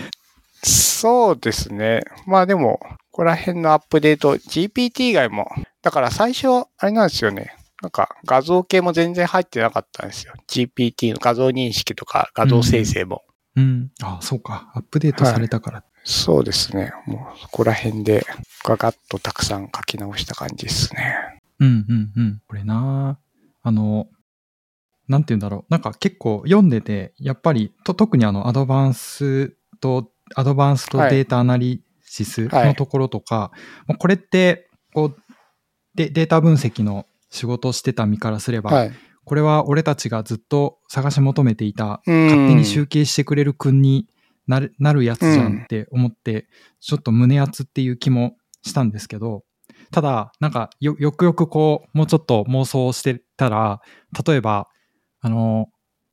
[0.63, 2.03] そうですね。
[2.25, 5.49] まあでも、ここら辺のアップデート、GPT 以外も、
[5.81, 7.57] だから最初、あれなんですよね。
[7.83, 10.33] なんか画像系も全然入ってなかったんですよ。
[10.47, 13.23] GPT の画像認識とか画像生成も。
[13.57, 13.91] うん。
[14.01, 14.71] あ、そうか。
[14.73, 15.83] アップデートされたから。
[16.05, 16.93] そうですね。
[17.05, 18.25] もうそこら辺で
[18.63, 21.41] ガガッとたくさん書き直した感じですね。
[21.59, 22.41] うんうんうん。
[22.47, 23.19] これな
[23.61, 24.07] あの、
[25.09, 25.65] なんて言うんだろう。
[25.69, 33.51] なんか結構読んでて、やっぱり、と特にあの、アドバンスと、アドバンスとはいデータアナリシスはいのところとか、
[33.87, 35.17] もうこれって、こう、
[35.95, 38.93] でデータ分析の仕事をしてた身からすれば、はい。
[39.25, 44.07] これは俺たちがずっと探し求めていた、勝勝手に集計してくれる君に
[44.47, 46.47] なるなるやつじゃんって思って、
[46.79, 49.43] ちょっと胸熱っていう気もしたんですけど、
[49.91, 53.81] ただ、なんかよ、よくよくこう、もうちょっと妄想してたら、
[54.25, 54.67] 例えば、
[55.21, 55.67] あの、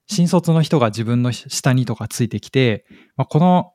[0.06, 3.72] 新卒の人が自分の下にとかついてきて、まあ、この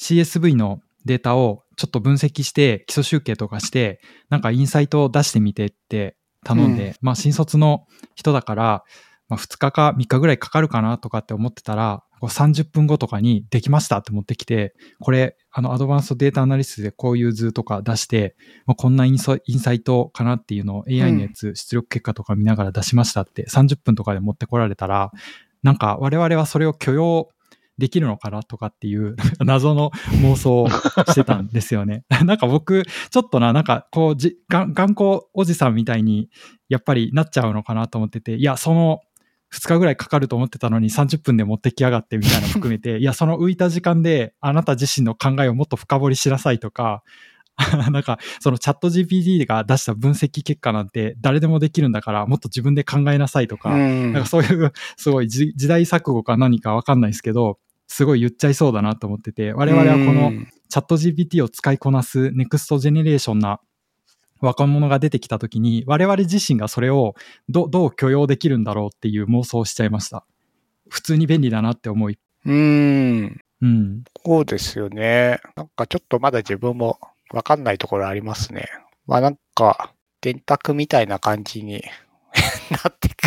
[0.00, 6.94] CSV のデータをちょっと分析して、基礎集計とかして、なんかインサイトを出してみてって頼んで、うん。
[7.00, 8.84] まあ新卒の人だから、
[9.28, 18.36] まあ、2日か3日ぐらいかかるかなとかって思ってたら、こう30分後とかにできましたって持ってきて、これ、あの、アドバンストデータアナリストでこういう図とか出して、
[18.66, 25.12] まあ、こんなインソインサイトかなっていうのを AI のやつ、出力結果とか見ながら出しましたって30分とかで持ってこられたら、
[25.62, 27.30] なんか我々はそれを許容
[27.78, 29.90] できるのかなとかっていう 謎の
[30.22, 32.04] 妄想をしてたんですよね。
[32.24, 36.28] なんか僕、ちょっとな、なんかこうじ、が頑固おじさんみたいに
[36.68, 39.00] やっぱりなっちゃうのかなと思ってて、いや、その
[39.52, 47.02] 2日ぐらいかかると思ってたのに30分で持ってきやがってみたいなの含めて、いや、その浮いた時間であなた自身の考えをもっと深掘りしなさいとか、
[47.92, 63.60] なんか、そのチャット GPT が出した分析結果なんて誰でもできるんだから、もっと自分で考えなさいとか、うんなんかそういう、すごい時時代錯誤か何かわかんないですけど、すごい言っちゃいそうだなと思ってて、我々はこのうんチャット GPT を使いこなすネクストジェネレーションな
[64.40, 67.14] 若者が出てきたときに、我々自身がそれを
[67.50, 70.24] どどう許容できるんだろうっていう妄想をしちゃいました。
[70.88, 72.18] 普通に便利だなって思い。
[72.46, 73.40] うん。
[73.60, 74.04] うん。
[74.24, 75.40] そうですよね。
[75.56, 76.98] なんかちょっとまだ自分も
[77.32, 78.68] わかんないところありますね。
[79.06, 81.82] まあなんか、電卓みたいな感じに
[82.70, 83.24] なってく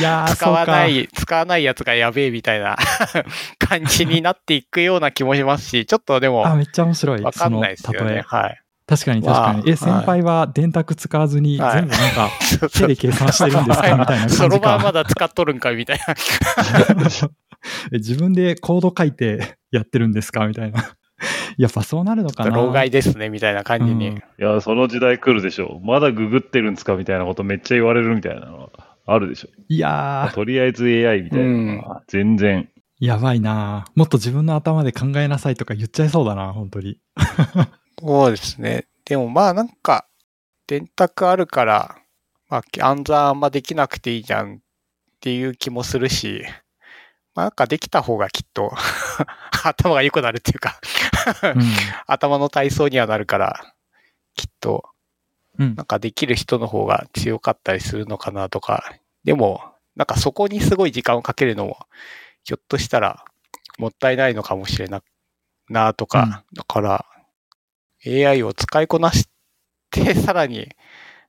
[0.00, 2.76] いやー、使わない、使わないやつがやべえみたいな
[3.58, 6.52] 感じになっていくような気もしますし、ちょっとでもか。
[6.52, 7.20] あ、めっちゃ面白い。
[7.22, 8.22] わかんないですよね。
[8.26, 8.60] はい。
[8.86, 9.62] 確かに確かに。
[9.66, 12.30] え、まあ先輩は電卓使わずにはい全部なんか
[12.72, 13.94] 手で計算してるんですか？
[13.96, 14.70] みたいなそ感じか。
[14.70, 16.14] ろばんまだ使っとるんかみたいな。
[17.92, 20.46] え自分でコード書いてやってるんですか？
[20.46, 20.92] みたいな。
[21.58, 22.56] やっぱそうなるのかな？
[22.56, 24.08] 老害ですね、みたいな感じに。
[24.08, 25.86] うんいや、その時代来るでしょう。
[25.86, 28.70] まだググってるんですかみたいなことめっちゃ言われるみたいなのは
[29.06, 29.48] あるでしょ。
[29.68, 32.68] いやー、とりあえず AI みたいなのは全然。
[33.00, 36.98] やばいなもっと自分の頭で考えなさいとか言っちゃいそうだな、本当に。
[38.00, 38.86] そうですね。
[39.04, 40.06] でもまあなんか、
[40.66, 41.96] 電卓あるから、
[42.48, 44.58] まあ暗算あんまできなくていいじゃんっ
[45.20, 46.42] ていう気もするし、
[47.34, 48.72] まあなんかできた方がきっと
[49.64, 50.88] 頭が良くなるっていうかうん。
[52.06, 53.74] 頭の体操にはなるから、
[54.34, 54.84] きっと
[55.58, 55.74] うん。
[55.74, 58.94] なんかできる人の方が強かったりするのかなとか、
[59.24, 59.60] でも、
[59.96, 61.78] なんかそこにすごい時間をかけるのも、
[62.44, 63.24] ひょっとしたら
[63.78, 65.02] もったいないのかもしれな、
[65.68, 66.30] なとか、うん。
[66.56, 67.04] だから、
[68.06, 69.28] AI を使いこなし
[69.90, 70.68] て、さらに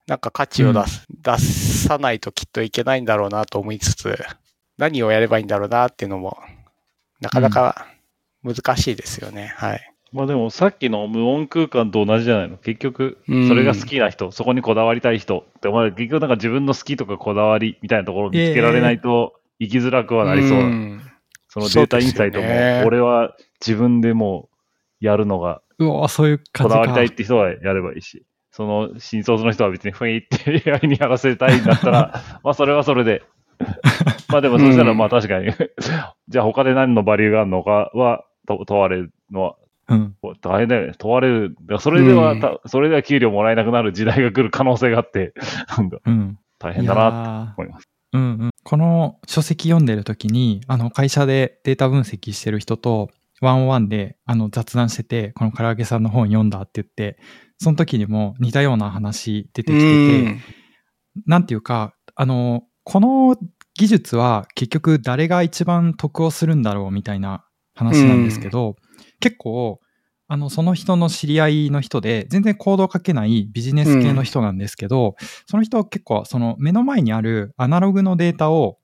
[0.05, 4.15] なんか価値を出す、出さないときっといけないんだろうなと思いつつ、
[4.77, 6.37] 何をやればいいんだろうなっていうのも、
[7.19, 7.87] なかなか
[8.43, 9.53] 難しいですよね。
[9.57, 9.93] はい。
[10.11, 12.57] まあでもさっきの無音空間と同じじゃないの？
[12.57, 20.67] 結局、うんそれが好きな人、そこにこだわりたい人って思われる結局なんか自分の好きとかこだわりみたいなところを見つけられないと生きづらくはなりそうな。
[20.67, 21.01] ん
[21.47, 22.47] そのデータインサイトも、
[22.85, 24.49] 俺は自分でも
[25.01, 26.63] うやるのがうわそういう感じか。
[26.63, 33.23] こだわりたいって人はやればいいし、その新卒の人は別にふいって AI にやらせたいんだったら、 まあそれはそれで。
[34.29, 35.51] まあでもそしたらまあ確かに、
[36.29, 39.55] じゃあ他で何のバリューがあるのかはと問われるのは
[39.89, 40.15] うん。
[40.41, 40.93] 大変だよね。
[40.97, 41.55] 問われる。
[41.79, 45.33] それでは、うんたそれでは給料もらえなくなる時代が来る可能性があって、
[45.77, 46.39] なんかうん。
[46.59, 47.89] 大変だな思います。
[48.13, 48.49] うんうん。
[48.63, 53.09] この書籍読んでる時に、あの、会社でデータ分析してる人と、
[53.41, 57.17] ワンワンであの雑談してて、この唐揚げさんの本読んだって言って、
[57.57, 60.37] その時にも似たような話出てきてて、
[61.25, 63.37] なんていうか、あの、この
[63.75, 67.45] 技術は結局誰が一番得をするんだろうみたいな
[67.79, 68.75] 話なんですけど、
[69.21, 69.79] 結構、
[70.27, 75.15] あの、その人の知り合いの人で、全然コードを書けないビジネス系の人なんですけど、
[75.47, 78.77] その人は結構、その目の前にあるアナログのデータを、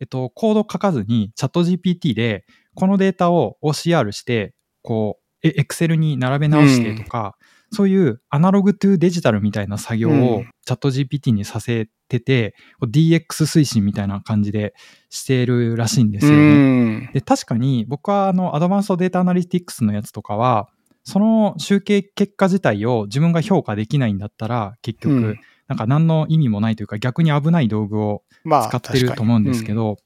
[0.00, 7.36] えっと、コード書かずにチャット GPT で、このデータを OCR して、こう、え Excel に並べ直してとか、
[7.70, 10.50] そういうアナログトゥデジタルみたいな作業うをん。
[10.64, 14.74] チャット GPT にさせてて、こう DX 推進みたいな感じで
[15.10, 16.36] してるらしいんですよね。
[16.36, 17.10] うん。
[17.12, 20.68] で、確かに僕はあの、アドバンストデータアナリティクスのやつとかは、
[21.04, 25.40] その集計結果自体を自分が評価できないんだったら、結局、うん。
[25.68, 29.98] なんか何の意味もないというか、逆に危ない道具をまあ、使ってると思うんですけど、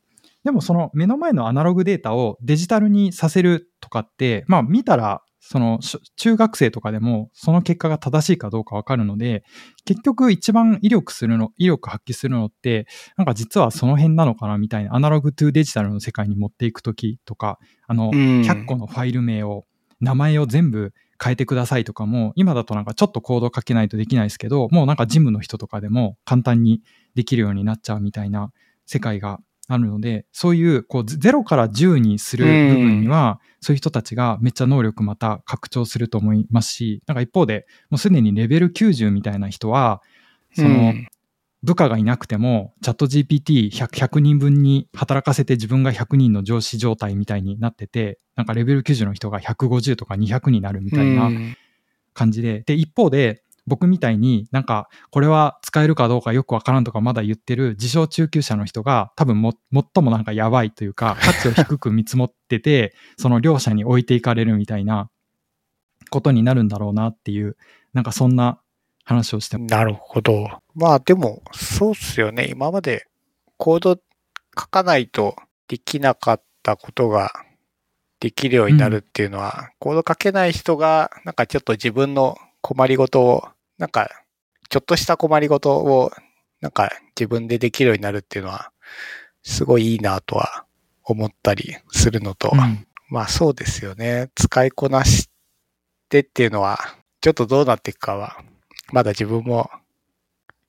[0.45, 9.43] でもその目の前のアナログデータをデジタルにさせるとかって、まあ見たら、そのし中学生とかでもその結果が正しいかどうかわかるので、
[9.85, 12.87] 結局一番威力するの、威力発揮するのって、
[13.17, 18.43] なんか実はその辺なのかなみたいな、アナログトゥデジタルの世界に持っていくときとか、あの、うん。
[18.43, 19.67] 100個のファイル名を、
[20.01, 26.83] 名前を全部変えてくださいとかも、今だとなんかちょっとコード書けないとできないですけど、もうなんか事務の人とかでも簡単に
[27.17, 28.53] できるようになっちゃうみたいな
[28.87, 40.03] 世界があるので、そういうこう0から10にする部分には、そういう人たちがめっちゃ能力また拡張すると思いますし、なんか一方でもうすでにレベル90みたいな人は、
[40.55, 41.07] その、うん。
[41.65, 51.55] 部下がいなくても、チャット GPT100 100人分に働かせて自分が100人の上司状態みたいになってて、なんかレベル90の人が150とか200になるみたいなうん。
[52.15, 65.11] 感じで、で、一方で、僕みたいになんか、これは使えるかどうかよくわからんとかまだ言ってる自称中級者の人が多分も、最もなんかやばいというか、価値を低く見積もってて、 その両者に置いていかれるみたいな
[66.11, 67.57] ことになるんだろうなっていう、
[67.93, 68.61] なんかそんな
[69.05, 69.71] 話をしてます。
[69.71, 70.49] なるほど。
[70.75, 72.49] まあでも、そうっすよね。
[72.51, 73.07] 今まで
[73.57, 73.97] コード
[74.59, 75.37] 書かないと
[75.69, 77.33] できなかったことが
[78.19, 84.09] できるようになるっていうのは、コード書けない人が、なんかちょっと自分の困りごとを、なんか、
[84.71, 86.11] ちょっとした困りごとを、
[86.61, 88.73] なんか自分でできるようになるっていうのは、
[89.43, 90.65] すごいいいなとは
[91.05, 94.31] 思ったりするのと、うんまあそうですよね。
[94.35, 95.29] 使いこなし
[96.09, 96.79] てっていうのは、
[97.21, 98.39] ちょっとどうなっていくかは、
[98.91, 99.71] まだ自分も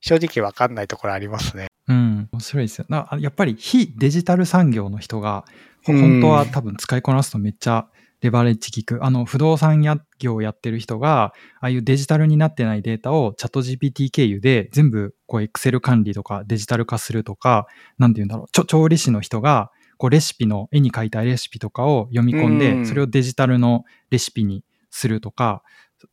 [0.02, 1.68] 正直わかんないところありますね。
[1.88, 2.86] うん、面白いですよ。
[2.90, 5.46] なやっぱり非デジタル産業の人が、
[5.86, 7.88] 本当は多分使いこなすとめっちゃ
[8.24, 9.06] レバレッジ効く。
[9.06, 9.82] あの、不動産
[10.18, 17.68] 業をやってる人が、ああいうデジタルになってないデータをチャット GPT 経由で全部、こう、Excel 管理とかデジタル化するとか、
[17.98, 18.46] なんて言うんだろう。
[18.54, 25.62] ちょ調理師の人が、こう、レシピの、絵に描いたレシピとかを読み込んで、うんそれをデジタルのレシピにするとか、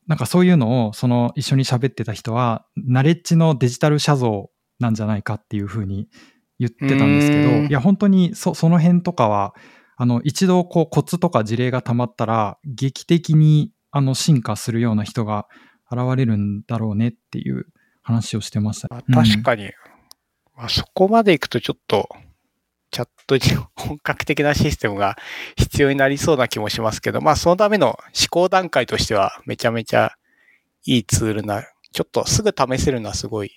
[0.09, 4.51] なんかそういうのを、その一緒に喋ってた人は、ナレッジのデジタル写像
[4.81, 6.09] なんじゃないかっていうふうに
[6.59, 9.55] 言ってたんですけど、うんいや、本当にそその辺とかは、
[10.01, 15.47] あの、一度こうコツとか事例が溜まったら、劇的にあの進化するような人が
[15.93, 17.67] 現れるんだろうねっていう
[18.01, 18.89] 話をしてました。
[18.89, 19.71] まあ確かに、
[20.57, 22.09] まあ、そこまでいくとちょっと、
[22.91, 23.43] チャットに
[23.77, 25.19] 本格的なシステムが
[25.57, 30.13] 必要になりそうな気もしますけど、まあそのための試行段階としてはめちゃめちゃ
[30.87, 33.53] いいツールな、ちょっとすぐ試せるのはすごい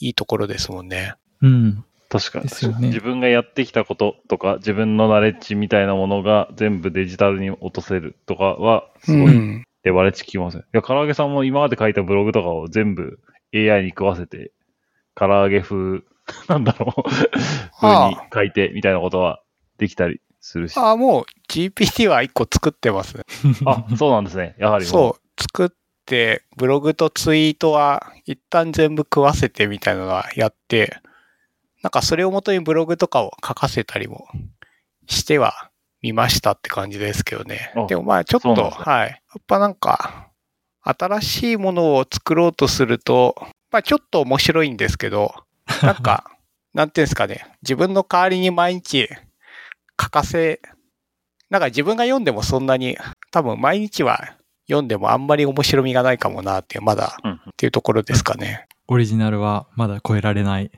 [0.00, 1.14] いいところですもんね。
[1.40, 1.84] うん。
[2.08, 2.44] 確かに
[2.80, 9.64] ね自分がやってきたこととか、自分のナレッジみたいなものが全部デジタルに落とせるとかは、すごいん。
[9.84, 10.64] レバレッジ効きますね。
[10.72, 13.20] いや、唐揚げさんも今まで書いたブログとかを全部
[13.54, 14.52] AI に食わせて、
[15.14, 16.02] 唐揚げ風、
[16.48, 17.02] なんだろう、
[17.80, 19.42] 風に書いてみたいなことは
[19.78, 20.76] できたりするし。
[20.78, 23.24] ああ、もう GPT は1個作ってますね。
[23.66, 24.56] あ、そうなんですね。
[24.60, 24.84] やはり。
[24.84, 25.70] そう、作っ
[26.06, 30.98] て、ブログとツイートは一旦全部食わせてみたいなのはやって、
[31.88, 34.28] なんかそれをもとにブログとかを書かせたりも
[35.06, 35.70] しては
[36.02, 37.86] みましたって感じですけどねあ。
[37.86, 39.08] でもまあちょっと、はい。
[39.08, 40.28] やっぱなんか、
[40.82, 43.36] 新しいものを作ろうとすると、
[43.70, 45.32] まあちょっと面白いんですけど、
[45.82, 46.30] なんか、
[46.74, 49.08] なんていうんですかね、自分の代わりに毎日
[49.98, 50.60] 書かせ、
[51.48, 52.98] なんか自分が読んでもそんなに、
[53.30, 54.36] 多分毎日は
[54.68, 58.66] 読んでもあんまり面白みがないかもなっていう、まだうんっていうところですかね。
[58.88, 60.70] オリジナルはまだ超えられない。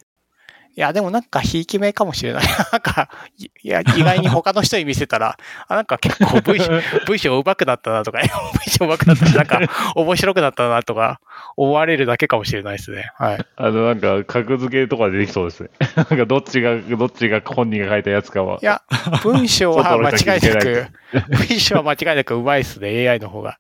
[0.77, 2.45] いや、でもなんか、ひいき目かもしれない。
[2.73, 6.71] なんか、いいや、意外に他の人に見せたら、 あ、なんか結構文章、
[7.07, 8.29] 文章上手くなったなとか、文
[8.67, 11.21] 章上手くなったら、なんか、面白くなったなとか、
[11.57, 13.11] 思われるだけかもしれないですね。
[13.17, 13.47] はい。
[13.57, 15.71] あの、なんか、格付けとかでできそうですね。
[15.97, 18.59] なんか、どっちが、どっちが本人が書いたやつかは。
[18.63, 18.83] いや、
[19.23, 20.87] 文章は間違いなく、
[21.31, 23.59] 文章は間違いなく上手いっすね、AI の方が。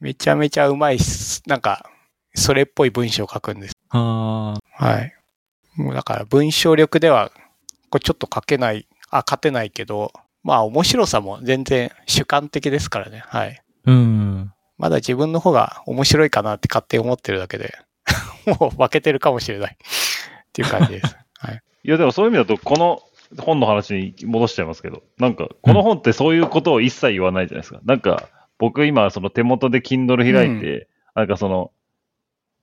[0.00, 1.42] めちゃめちゃ上手いっす。
[1.46, 1.90] なんか、
[2.34, 3.74] それっぽい文章を書くんです。
[3.90, 5.14] あはい。
[5.76, 7.30] もうだから文章力では、
[7.90, 10.12] これちょっと書けない、あ、勝てないけど、
[10.42, 13.22] まあ面白さも全然主観的ですからね。
[13.26, 13.62] はい。
[13.86, 14.52] ーうん。
[14.78, 17.74] まだ自分の方が面白いかなって勝手に思ってるだけで、
[18.60, 19.76] もう負けてるかもしれないっ
[20.52, 21.16] ていう感じです。
[21.38, 21.62] はい。
[21.84, 23.02] いや、でもそういう意味だと、この
[23.38, 27.80] 本の話に戻しちゃいますけど、なんか、この本ってそういうことを一切言わないじゃないですか。
[27.84, 31.72] なんか、僕今、その手元で Kindle 開いて、なんかその、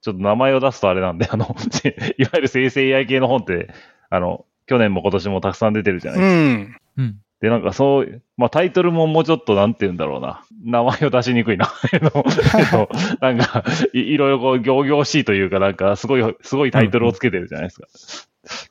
[0.02, 1.46] ちょっと名前を出すとあれなんで、あの、
[2.18, 3.68] いわゆる生成 AI 系の本って、
[4.10, 6.80] あの、去年も今年もたくさん出てるじゃないですか。
[6.98, 7.20] うん。
[7.42, 7.48] うん。
[7.48, 10.44] で、なんかそう、まあタイトルももうちょっとなんて言うんだろうな。
[10.64, 11.72] 名前を出しにくいな。
[11.92, 12.24] えっと
[12.58, 12.88] えっと
[13.20, 17.88] なんかい、いろいろこう、行々しいというか、なんか、すごい、すごいタイトルをつけてるじゃないですか。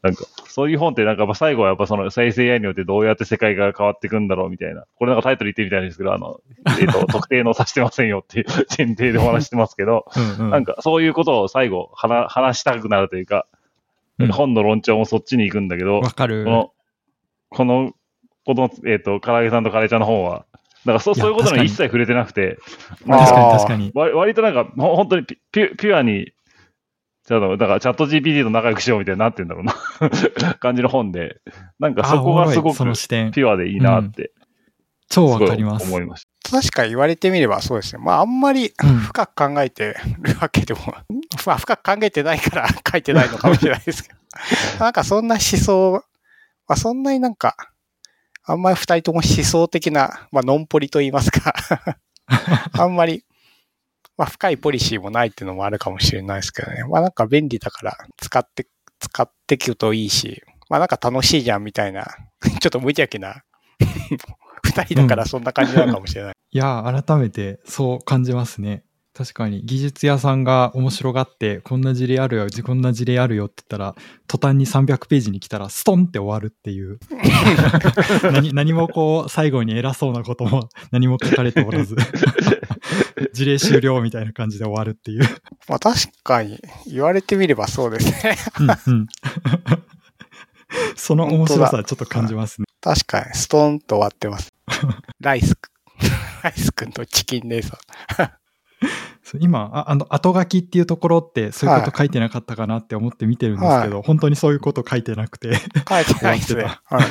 [0.02, 4.86] なんか、そういう本ってなんか、まあ最後はやっぱその生成 AI によってどうやって世界が変わっていくんだろうみたいな。
[4.96, 6.42] これなんかタイトル言ってみたいんですけど、あの、
[6.80, 8.46] えっ、と、 特定の指してませんよっていう
[8.78, 10.06] 前提でお話してますけど、
[10.40, 10.52] うんうん。
[10.52, 13.62] なんかそういうことを最後話、話したくなるというか、うん
[14.28, 16.52] 本の論調もそっちに行くんだけど、わかるこ。
[16.52, 16.72] の、
[17.50, 17.94] この、
[18.46, 20.46] この、えっ、と、唐揚げさんとカレーちゃんの本は、
[20.86, 22.58] だからそそういうことにに一切触れてなくて、
[23.06, 23.92] まあ確かに確かに。
[23.94, 26.32] 割割となんか、ほ本当にピピュピュアに、
[27.28, 29.76] ちょっと、だからチャット GPT と仲良くしようみたいになってんだろうな、
[30.60, 31.42] 感じの本で、
[31.80, 32.78] なんかあそこがすごく。
[32.78, 34.32] ピュアでいいなって、
[35.08, 35.88] 超すごいわかります。
[35.88, 38.02] 思いまし確か言われてみればそうですね。
[38.04, 39.96] まああんまりうん深く考えてる
[40.42, 40.80] わけでも、
[41.46, 44.16] まあ深く考えてないから書いてないのかもしれないですけど。
[44.84, 46.04] なんかそんな思想、
[46.68, 47.56] まあそんなになんか、
[48.44, 51.54] あんまり二人とも思想的な、まあノンポリと言いますか、
[52.74, 53.24] あんまり、
[54.18, 56.84] まあ深いポリシーもないっていうのもあるかもしれないですけどね。
[56.86, 58.68] まあなんか便利だから使って、
[59.00, 62.08] 使ってくといいし、まあなんか楽しいじゃんみたいな、
[62.62, 63.44] ちょっと無邪気な、
[64.64, 66.34] 二人だからそんな感じなのかもしれない。
[66.54, 68.84] いや、改めてそう感じますね。
[69.22, 73.96] 確かに技術屋さんが面白がって、こんな事例あるよ、こんな事例あるよって言ったら、
[74.28, 76.98] 途端に300ページに来たら、ストンって終わるっていう。
[78.34, 81.96] 何何もこう、最後に偉そうなことも何も書かれておらず、
[83.32, 85.24] 事例終了みたいな感じで終わるっていう。
[85.68, 88.36] まあ確かに言われてみればそうですね。
[88.60, 89.08] うんうん
[90.96, 92.66] その面白さはちょっと感じますね。
[92.80, 94.50] 確かにストーンと終わってます。
[95.20, 95.54] ライス。
[96.44, 97.80] ライスくんとチキン姉さん。
[98.16, 98.41] そう
[99.40, 105.56] 今あ、あの、後書きっていうところって、そういうこと書いてなかったかなって思って見てるんですけど、本当にそういうこと書いてなくて、
[105.88, 106.64] 書いてないですね。
[106.86, 107.04] はい。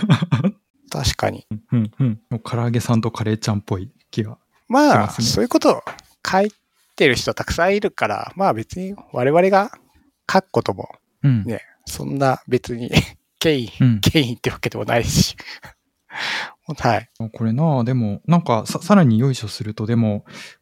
[0.91, 1.47] 確かに。
[1.73, 2.21] うんうん。
[2.31, 4.39] もう唐揚げさんとカレーちゃんっぽい気が。
[4.69, 5.83] まあ、しますねそういうことを
[6.29, 6.53] 書い
[6.97, 9.71] てる人たくさんいるから、まあ別に我々が
[10.31, 10.89] 書くことも
[11.23, 11.45] うん。
[11.45, 12.91] ね、そんな別に
[13.39, 14.01] 権威、うん。
[14.01, 15.37] 権威ってわけでもないし。
[16.79, 17.09] はい。
[17.33, 20.60] これなあでも、なんかさ、さらによいしょすると、でも、結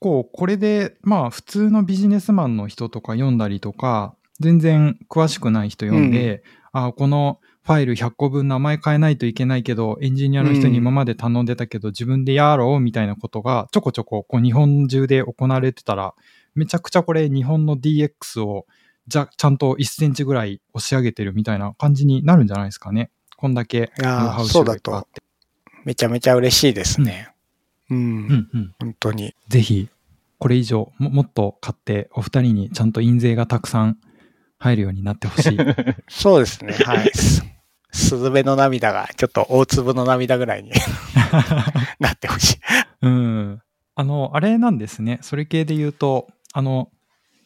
[0.00, 6.42] 構これで、まあ、普通のビジネスマンの人とか読んだりとか、全然詳しくない人読んで、
[6.72, 16.14] あこのファイル100個分名前変えないといけないけど、エンジニアの人に今まで頼んでたけど、自分でやろうみたいなことが、ちょこちょこ、こう、日本中で行われてたら、
[16.54, 18.64] めちゃくちゃこれ、日本の DX を、
[19.06, 23.10] じゃ、ちゃんと1センチぐらい押し上げてるみたいな感じになるんじゃないですかね。
[23.36, 25.22] こんだけノウハウそうだと集があって。
[25.84, 27.28] めちゃめちゃ嬉しいですね。
[27.28, 27.37] うん。
[27.90, 28.74] うんうん。
[28.80, 29.34] 本当に。
[29.48, 29.88] ぜひ、
[30.38, 33.98] これ以上も、もっと買って、お二人にちゃんと印税がたくさん
[34.58, 35.58] 入るようになってほしい。
[36.08, 36.72] そうですね。
[36.84, 37.10] はい。
[37.14, 37.44] す
[37.90, 40.70] スズメの涙がちょっと大粒の涙ぐらいに
[41.98, 42.58] なってほしい。
[43.02, 43.62] うん。
[43.94, 45.18] あの、あれなんですね。
[45.22, 46.90] それ系で言うと、あの、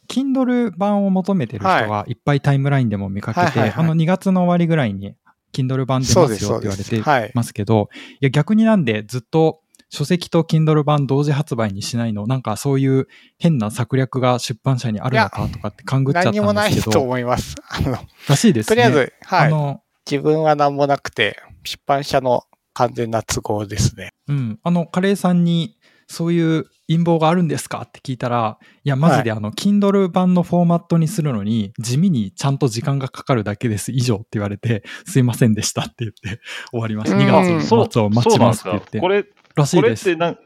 [0.09, 5.15] Kindle 版を求めてる人はいっぱいタイムラインでも見かけて、あの2月の終わりぐらいに
[5.55, 6.59] Kindle 版出ますよ。
[6.59, 7.31] って言われてはい。
[7.35, 7.89] ますけど、
[8.21, 9.62] いや逆になんでずっと
[9.95, 12.27] 書籍と Kindle 版同時発売にしないの？
[12.27, 17.57] なんかそういう変な策略が出版社にあるのかとかって勘ぐっちゃったん何にもないとですけど、思います。
[17.69, 18.69] あの、らしいですね。
[18.69, 19.47] とりあえず、はい。
[19.49, 24.13] あの、自分は何もなくて、出版社の完全な都合ですね。
[24.29, 24.59] うん。
[24.63, 25.77] あの、カレーさんに、
[26.09, 27.83] そういう陰謀があるんですか？
[27.87, 36.41] って聞いたら、いや、マジであの、Kindle 版のフォーマットにするのに、地味にちゃんと時間がかかるだけです、以上って言われて、すいませんでしたって言って
[36.71, 37.17] 終わりました。
[37.17, 39.01] うん2月そう、の末を待ちますって言って。
[39.01, 39.25] これ、
[39.57, 40.05] らしいです。
[40.05, 40.39] これってなん、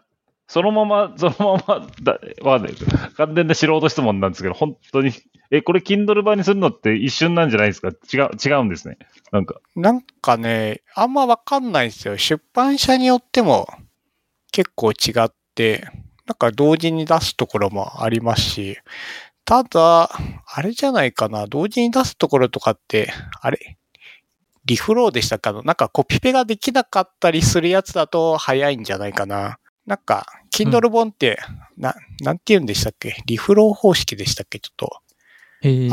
[0.48, 2.86] そのまま、 そのままだ、わかんないです
[3.16, 5.12] 完全な素人質問なんですけど、本当に、
[5.50, 7.88] え、これ Kindle 版にするのって一瞬なんじゃないですか？
[7.90, 8.98] 違う、違うんですね。
[9.32, 9.61] なんか。
[9.76, 12.18] なんかね、あんまわかんないんですよ。
[12.18, 13.68] 出版社によっても
[14.52, 15.88] 結構違って、
[16.26, 18.78] なんか同時に出すところもありますし、
[19.44, 20.11] ただ、
[20.54, 23.76] あれじゃないかな、同時に出すところとかって、あれ？
[24.67, 25.62] リフローでしたかの？
[25.62, 29.59] なんかコピペができなかったりするやつだと早いんじゃないかな。
[29.87, 31.39] なんか、Kindle 本って、
[31.77, 33.23] な、なんて言うんでしたっけ？
[33.27, 34.59] リフロー方式でしたっけ？
[34.59, 35.01] ちょっと。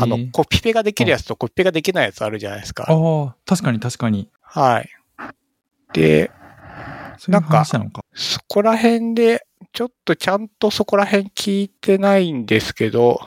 [0.02, 2.86] あの、コピペができるやつとコピペができないやつあるじゃないですか。
[2.90, 4.30] ああ、確かに確かに。
[4.42, 4.90] はい。
[5.94, 6.32] で、
[7.28, 7.66] なのか。
[8.14, 13.20] そこら辺で、ちょっとちゃんとそこら辺聞いてないんですけど、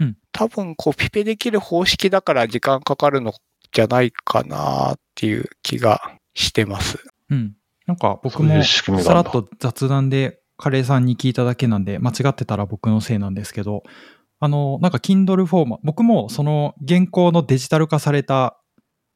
[0.00, 3.34] うん多分コピペできる方式だから時間かかるの
[3.72, 6.98] じゃないかなっていう気がしてます。
[7.30, 7.56] うん。
[7.86, 13.82] なんか僕もさらっと雑談でカレーさんに聞いただけなんで、間違ってたら僕のせいなんですけど、
[14.38, 18.58] あの、なんか Kindle フォーマ僕もその現行のデジタル化された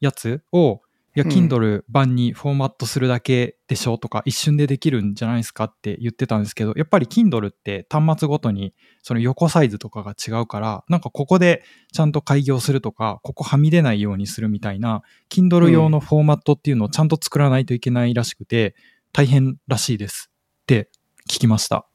[0.00, 0.80] やつを、
[1.16, 18.74] いや、うん Kindle 版にフォーマットするだけでしょとか、一瞬でできるんじゃないですかって言ってたんですけど、やっぱり Kindle って端末ごとにその横サイズとかが違うから、なんかここでちゃんと開業するとか、ここはみ出ないようにするみたいな、Kindle 用のフォーマットっていうのをちゃんと作らないといけないらしくて、
[19.12, 20.30] 大変らしいです
[20.62, 20.90] って
[21.30, 21.86] 聞きました。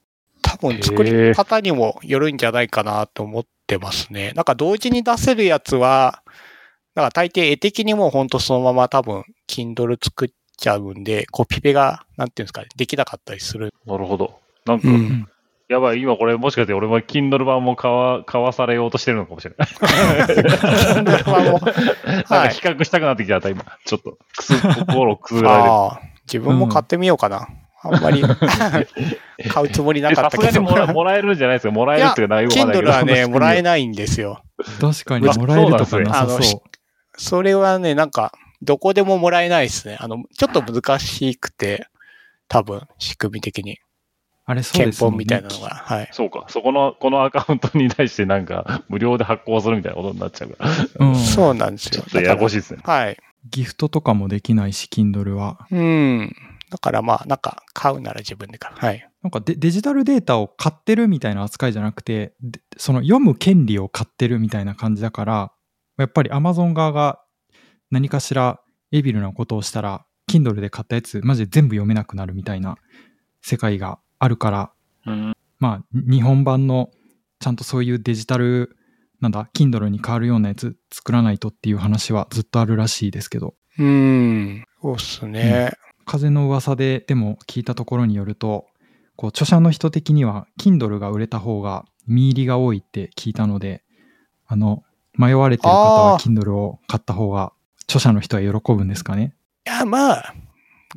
[0.42, 4.32] 多分作り方にもよるんじゃないかなと思ってますね。
[4.36, 6.24] なんか同時に出せるやつは、
[6.96, 13.74] なんか大抵絵的にもうほんとそのまま多分 Kindle 作っちゃうんで、コピペが、なんていうんですかね、できなかったりする。
[13.86, 14.40] なるほど。
[14.66, 15.28] なんか、うん。
[15.70, 19.68] やばい、今これもしかして俺も Kindle 版も買わ 買わされようとしてるのかもしれない。
[19.70, 21.60] Kindle 版も
[22.06, 23.66] なんかはい比較したくなってきちゃった、今。
[23.86, 25.74] ちょっと、くす、心くすぐられてる。
[25.74, 27.48] ああ、自分も買ってみようかな。
[27.84, 28.22] あんまり
[29.50, 30.44] 買うつもりなえかったけど。
[30.44, 32.92] さすがにもらもらえるんじゃないですかもらえるっていうか内容わかんないけ Kindle ど。
[32.92, 33.88] はね、もらえない。
[33.88, 34.44] んですよ。
[34.80, 36.62] 確かにあもらえるとかそうなさですねそう。
[37.22, 39.98] それはね、なんか、どこでももらえないですね。
[40.00, 41.88] あの、ちょっと難しくて、
[42.48, 43.80] 多分、仕組み的に。
[44.46, 45.70] あれそう憲ですね法みたいなのが。
[45.70, 46.10] はい。
[46.12, 46.46] そうか。
[46.50, 51.08] そこの、このアカウントに対してなんか、無料で発行するみたいなことになっちゃうから。
[51.08, 51.16] うん。
[51.16, 52.10] そうなんですよちょっ。
[52.10, 52.82] とややこしいですね。
[52.84, 53.18] はい。
[53.50, 55.68] ギフトとかもできないし、Kindle は。
[55.72, 56.36] うん。
[56.72, 58.76] だからまあ、なんか、買うなら自分で買う。
[58.76, 59.08] はい。
[59.24, 65.52] なんかデデジタルデータを買ってるみたいな扱いじゃなくて、でその読む権利を買ってるみたいな感じだから、
[66.02, 67.22] やっぱり Amazon 側が
[67.90, 72.78] 何かしらエビルなことをしたら、Kindle で買ったやつ、マジで全部読めなくなるみたいな
[73.42, 74.72] 世界があるから、
[75.06, 75.34] うん。
[75.60, 76.90] まあ、日本版の
[77.40, 78.76] ちゃんとそういうデジタル、
[79.20, 84.64] なんだ、Kindle に変わるようなやつ作らないとっていう話はずっとあるらしいですけど、うん。
[84.82, 85.72] そうっすね。
[86.06, 88.66] 風の噂ででも聞いたところによると、
[89.16, 93.84] こう著者の人的には Kindle が売れた方が見入りが多いって聞いたので、
[94.48, 94.84] あの、
[95.18, 97.54] 迷われてる方は Kindle を買った方が
[97.84, 99.34] 著者の人は喜ぶんですかね？
[99.66, 100.34] や、まあ、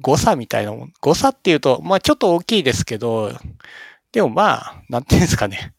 [0.01, 0.93] 誤差みたいなもん。
[1.01, 3.33] 誤差っていうと、まあちょっと大きいですけど、
[4.13, 5.75] でもまあ、なんていうんですかね。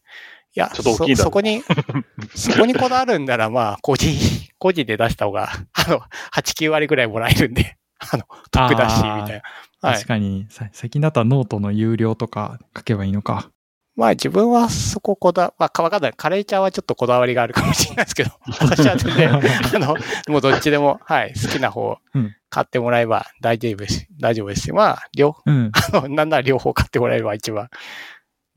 [0.54, 1.62] いや、ちょっと大きいんだそそこに、
[2.34, 4.14] そこにこだわるんなら、まあ、個人、
[4.58, 6.00] 個人で出した方が、 あの、
[6.34, 9.24] 8、9割ぐらいもらえるんで、 あの、得だし、みたいな。
[9.26, 9.42] はい
[9.80, 10.06] 確。
[10.06, 13.50] かに、さ最近だったらノートの有料とか書けばいいのか。
[13.96, 16.12] まあ自分はそここだ、まあわかんない。
[16.14, 18.30] カレーちゃんはちょっとこだわりがあるかもしれないですけど、
[18.60, 19.40] 私は全然、あ
[19.78, 19.96] の、
[20.28, 24.06] もうどっちでも、はい、好きな方うん買ってもらえば大丈夫です。
[24.18, 24.72] 大丈夫ですし。
[24.72, 25.72] まあ、両、うん。
[25.92, 27.68] あのなんなら両方買ってもらえれば一番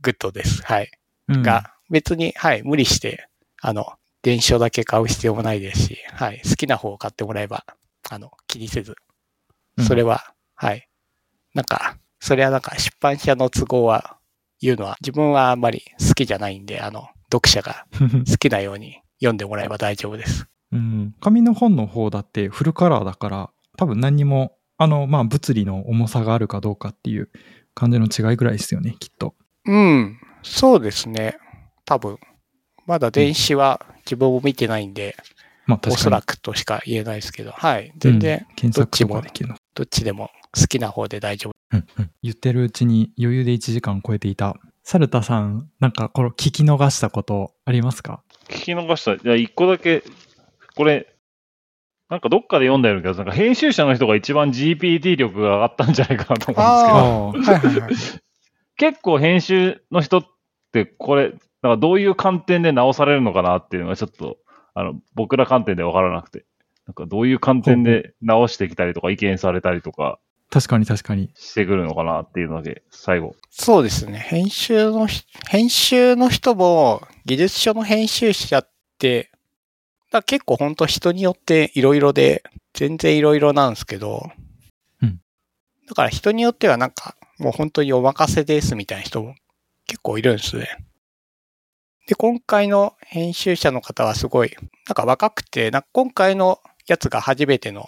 [0.02, 0.62] グッドです。
[0.64, 0.92] はい。
[1.28, 3.28] うん、が、別に、はい、無理して、
[3.62, 7.66] あの、電書だけ買う必要もないですし、はい、好きな方を買ってもらえば、
[8.10, 8.96] あの、気にせず、
[9.78, 10.88] うんそれは、はい。
[11.54, 14.19] なんか、それはなんか出版社の都合は
[14.62, 17.86] 言うのは、自分はあんまり好きじゃないんで、あの、読者が
[18.30, 20.48] 好きなように読んでもらえば大丈夫です。
[20.72, 21.16] うん。
[21.20, 27.30] 紙の本の方だってフルカラーだから、多分何にも、あの、まあ、物理の重さがあるかどうかっていう
[27.74, 29.36] 感じの違いぐらいですよね、きっと。
[29.66, 31.38] うん、そうですね。
[31.86, 32.18] 多分。
[32.86, 35.16] まだ電子は自分も見てないんで、
[35.66, 35.96] まあ、確かに。
[35.96, 37.92] おそらくとしか言えないですけど、はい。
[37.98, 39.56] 全然、うん検索とかできるの。
[39.76, 41.59] どっちでも好きな方で大丈夫。
[42.22, 44.56] 言ってるうちに余裕で1時間超えていた。
[44.84, 48.24] サルタさん、なんかこの聞き逃したことありますか？
[48.48, 49.18] 聞き逃した。
[49.18, 50.04] じゃあ、一個だけ、
[50.76, 51.14] これ、
[52.10, 53.26] なんかどっかで読んだような気がする。
[53.26, 57.94] なんか編集者の人が一番 GPT 力が上がったんじゃないかなと思うんですけど、はいはいはい。
[58.78, 60.24] 結構編集の人っ
[60.72, 64.38] てこれ、なんかどういう観点で直されるのかなっていうのがちょっと、
[64.74, 66.46] あの、僕ら観点でわからなくて。
[66.88, 70.18] なんかどういう観点で直してきたりとか意見されたりとか
[70.50, 71.32] 確かに確かに。
[71.36, 73.36] してくるのかなっていうのだけ、最後。
[73.52, 74.18] そうですね。
[74.18, 79.32] 編集のひ、編集の人も、技術書の編集者って、
[80.12, 82.44] だ結構本当人によっていろいろで、
[82.74, 84.32] 全然いろいろなんですけど、
[85.02, 85.20] うん
[85.88, 89.36] だから人によってはなんか、もう本当にお任せですみたいな人も
[89.88, 90.68] 結構いるんですね。
[92.08, 94.56] で、今回の編集者の方はすごい、
[94.88, 97.88] なんか若くて、なんか今回のやつが初めての、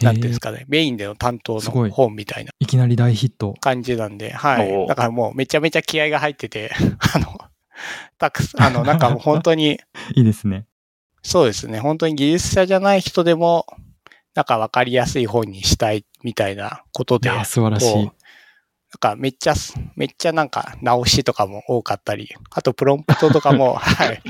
[0.00, 3.54] なんていうんですかね、メインでの担当すごいの本みたいないきなり大ヒット。
[3.60, 4.84] 感じなんで、はおい。
[4.84, 6.72] うだからもうめちゃめちゃ気合が入ってて、
[7.14, 7.38] あの、
[8.18, 9.80] たくさん、 あの、なんかもう本当に、
[10.14, 10.66] いいですね。
[11.22, 13.66] そうですね、本当に技術者じゃない人でも、
[14.34, 18.04] なんかわかりやすい本にしたいみたいなことで、いや、素晴らしい。
[18.04, 18.12] なん
[18.98, 19.54] かめっちゃ、
[19.94, 24.20] めっちゃなんか直しとかも多かったり、あとプロンプトとかも、はい。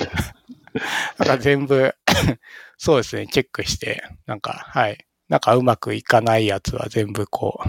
[1.19, 1.95] なんか全部、
[2.79, 5.07] そうですね、チェックして、なんか、はい。
[5.33, 7.69] なんかうまくいかないやつは全部こう、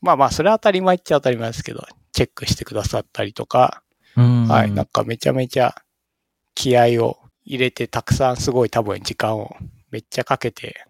[0.00, 3.82] まあまあ、それは当たり前っちゃ当たり前ですけど、チェックしてくださったりとか、
[4.16, 4.46] うん。
[4.46, 4.70] はい。
[4.70, 5.74] なんかめちゃめちゃ
[6.54, 9.56] 気合を入れて、たくさんすごい多分時間を
[9.90, 10.86] めっちゃかけて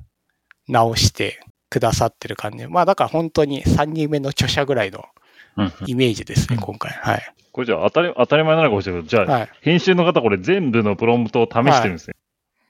[0.68, 1.41] 直して
[1.71, 2.66] くださってる感じ。
[2.66, 5.07] まあだから本当に3人目の著者ぐらいの
[5.57, 6.93] うんイメージですね、うん今回。
[6.93, 7.35] はい。
[7.53, 9.51] これじゃあ当たり当たり前なのかもしれないけど、じゃあ、はい。
[9.62, 12.14] 編集の方これ全部のプロンプトを試してるんですね。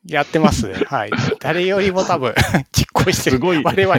[0.06, 0.74] やってますね。
[0.86, 1.10] はい。
[1.40, 2.34] 誰よりも多分
[2.72, 3.36] 実行してる。
[3.36, 3.94] すごい我々。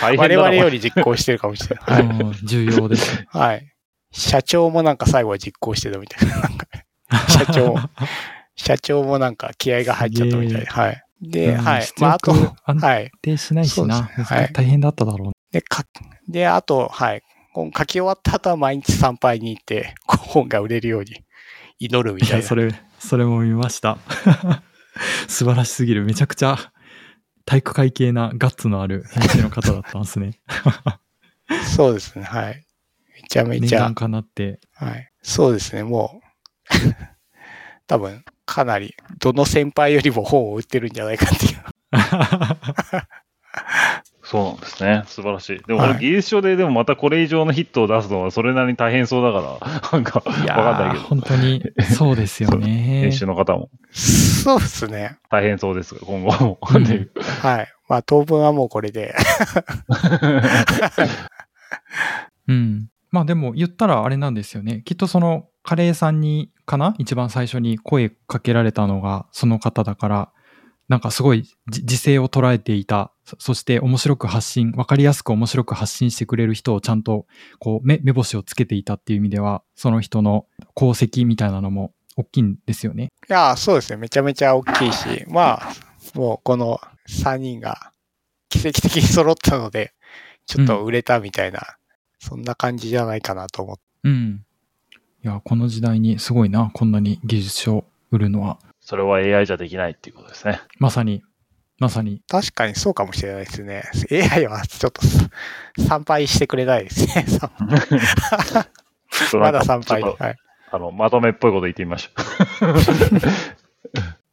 [0.00, 0.78] 我々より。
[0.78, 2.02] り実行してるかもしれない。
[2.08, 2.16] はい。
[2.16, 3.26] うん重要ですね。
[3.28, 3.70] はい。
[4.12, 6.36] 社長もなんか最後は実行してたみたいな。
[6.38, 6.66] なんか
[7.28, 7.76] 社長、
[8.56, 10.66] 社長もなんか気合が入っちゃったみたいで。
[10.66, 11.02] はい。
[11.20, 11.82] で、うんはい。
[11.82, 12.32] 出まあ、あと、
[12.64, 13.10] はい。
[13.22, 14.02] 定しないしな。
[14.02, 15.84] はい大変だっただろうで、か、
[16.28, 17.22] で、あと、はい。
[17.54, 21.24] 書き終わった後は毎日参拝に行って、こう本が売れるように
[21.78, 22.26] 祈るみな。
[22.26, 22.46] いや、たいな。
[22.46, 23.98] それ、それも見ました。
[25.28, 26.04] 素晴らしすぎる。
[26.04, 26.56] めちゃくちゃ
[27.44, 30.40] 体育会系なガッツのある編集の方だったんですね。
[31.76, 32.24] そうですね。
[32.24, 32.66] はい。
[33.14, 34.60] めちゃめちゃかなって。
[34.74, 35.10] はい。
[35.22, 35.82] そうですね。
[35.82, 36.26] もう、
[37.86, 41.64] 多分、かなり、どの先輩よりも本を売ってるんじゃないかっていう。
[44.34, 45.04] そうなんですね。
[45.06, 45.62] 素晴らしい。
[45.64, 51.62] でも、はいこれ技術書ででもまたこれ以上のヒットを出すのはそれなりに大変そうだから、 なんか、わかんないけど、ー本当に、
[51.94, 53.12] そうですよね編。
[53.12, 55.18] 集の方もそうですね。
[55.30, 56.58] 大変そうですが、今後も。
[56.68, 57.68] うんはい。
[57.88, 59.14] まあ、当分はもうこれで。
[62.48, 62.88] うん。
[63.12, 64.82] まあでも言ったらあれなんですよね。
[64.84, 66.96] きっとそのカレーさんにかな？
[66.98, 70.32] 一番最初に声かけられたのがその方だから、
[70.88, 73.12] なんかすごいじ時勢を捉えていた。
[73.24, 77.26] そそして面白く発信、わかりやすく面白く発信してくれる人をちゃんと
[77.58, 83.12] こう目目星をつけていたっていう意味では、その人の功績みたいなのも大きいんですよね。
[83.28, 83.96] いや、そうですね。
[83.96, 85.72] めちゃめちゃ大きいし、まあ、
[86.14, 87.92] もうこの3人が
[88.48, 89.94] 奇跡的に揃ったので、
[90.46, 91.76] ちょっと売れたみたいな、
[92.18, 93.82] そんな感じじゃないかなと思って。
[94.04, 94.44] うん。
[95.24, 98.58] いや、この時代にすごいな、こんなに技術書を売るのは。
[98.86, 100.60] それは AI じゃできないっていうことですね。
[100.78, 101.22] まさに、
[101.78, 102.20] まさに。
[102.28, 103.82] 確かにそうかもしれないですね。
[104.34, 105.00] AI はちょっと
[105.88, 107.24] 参拝してくれないですね。
[109.30, 110.02] 参まだ参拝。
[110.02, 110.36] はい。
[110.70, 112.10] あの、まとめっぽいこと言ってみましょ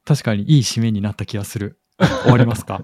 [0.05, 1.79] 確かにいい締めになった気がする。
[2.23, 2.81] 終わりますか？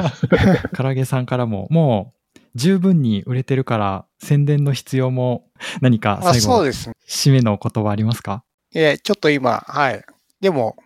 [0.74, 5.50] 唐揚げさんからも、もう十分に売れてるから宣伝の必要も
[5.80, 6.94] 何かあ最後、そうですね。
[7.08, 8.44] 締めの言葉ありますか？
[8.74, 10.02] え、ちょっと今、はい。
[10.40, 10.76] でも、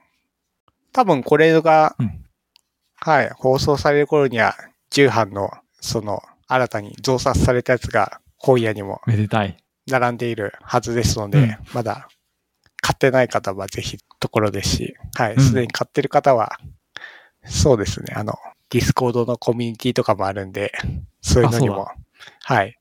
[0.96, 2.24] 多分これが、うん
[2.96, 4.56] はい、放送される頃には、
[4.88, 9.58] 重版の、その、新たに増刷されたやつが本屋にもめでたい。
[9.86, 12.08] 並んでいるはずですので、うんまだ
[12.80, 16.56] 買ってない方はぜひところですし、はい、うんすでに買ってる方は、
[17.44, 18.32] そうですね、あの、
[18.70, 20.72] Discord のコミュニティとかもあるんで、
[21.20, 21.88] そういうのにも、
[22.42, 22.78] はい、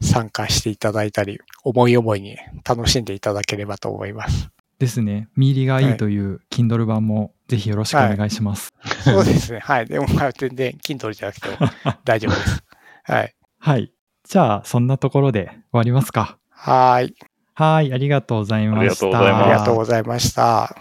[0.00, 4.50] 参加していただいたり、思い思いに楽しんでいただければと思います。
[4.80, 5.28] ですね。
[5.36, 8.72] 実入りがいいという Kindle 版もぜひよろしくお願いします。
[9.02, 9.86] そうですね、はい。
[9.86, 11.56] でも、まあ、全然、Kindle じゃなくても
[12.04, 12.62] 大丈夫です。
[13.02, 13.34] はい。
[13.58, 13.92] はい。
[14.22, 16.38] じゃあ、そんなところで終わりますか。
[16.50, 17.16] はーい。
[17.54, 19.06] はい、ありがとうございました。
[19.06, 20.76] ありがとうございました。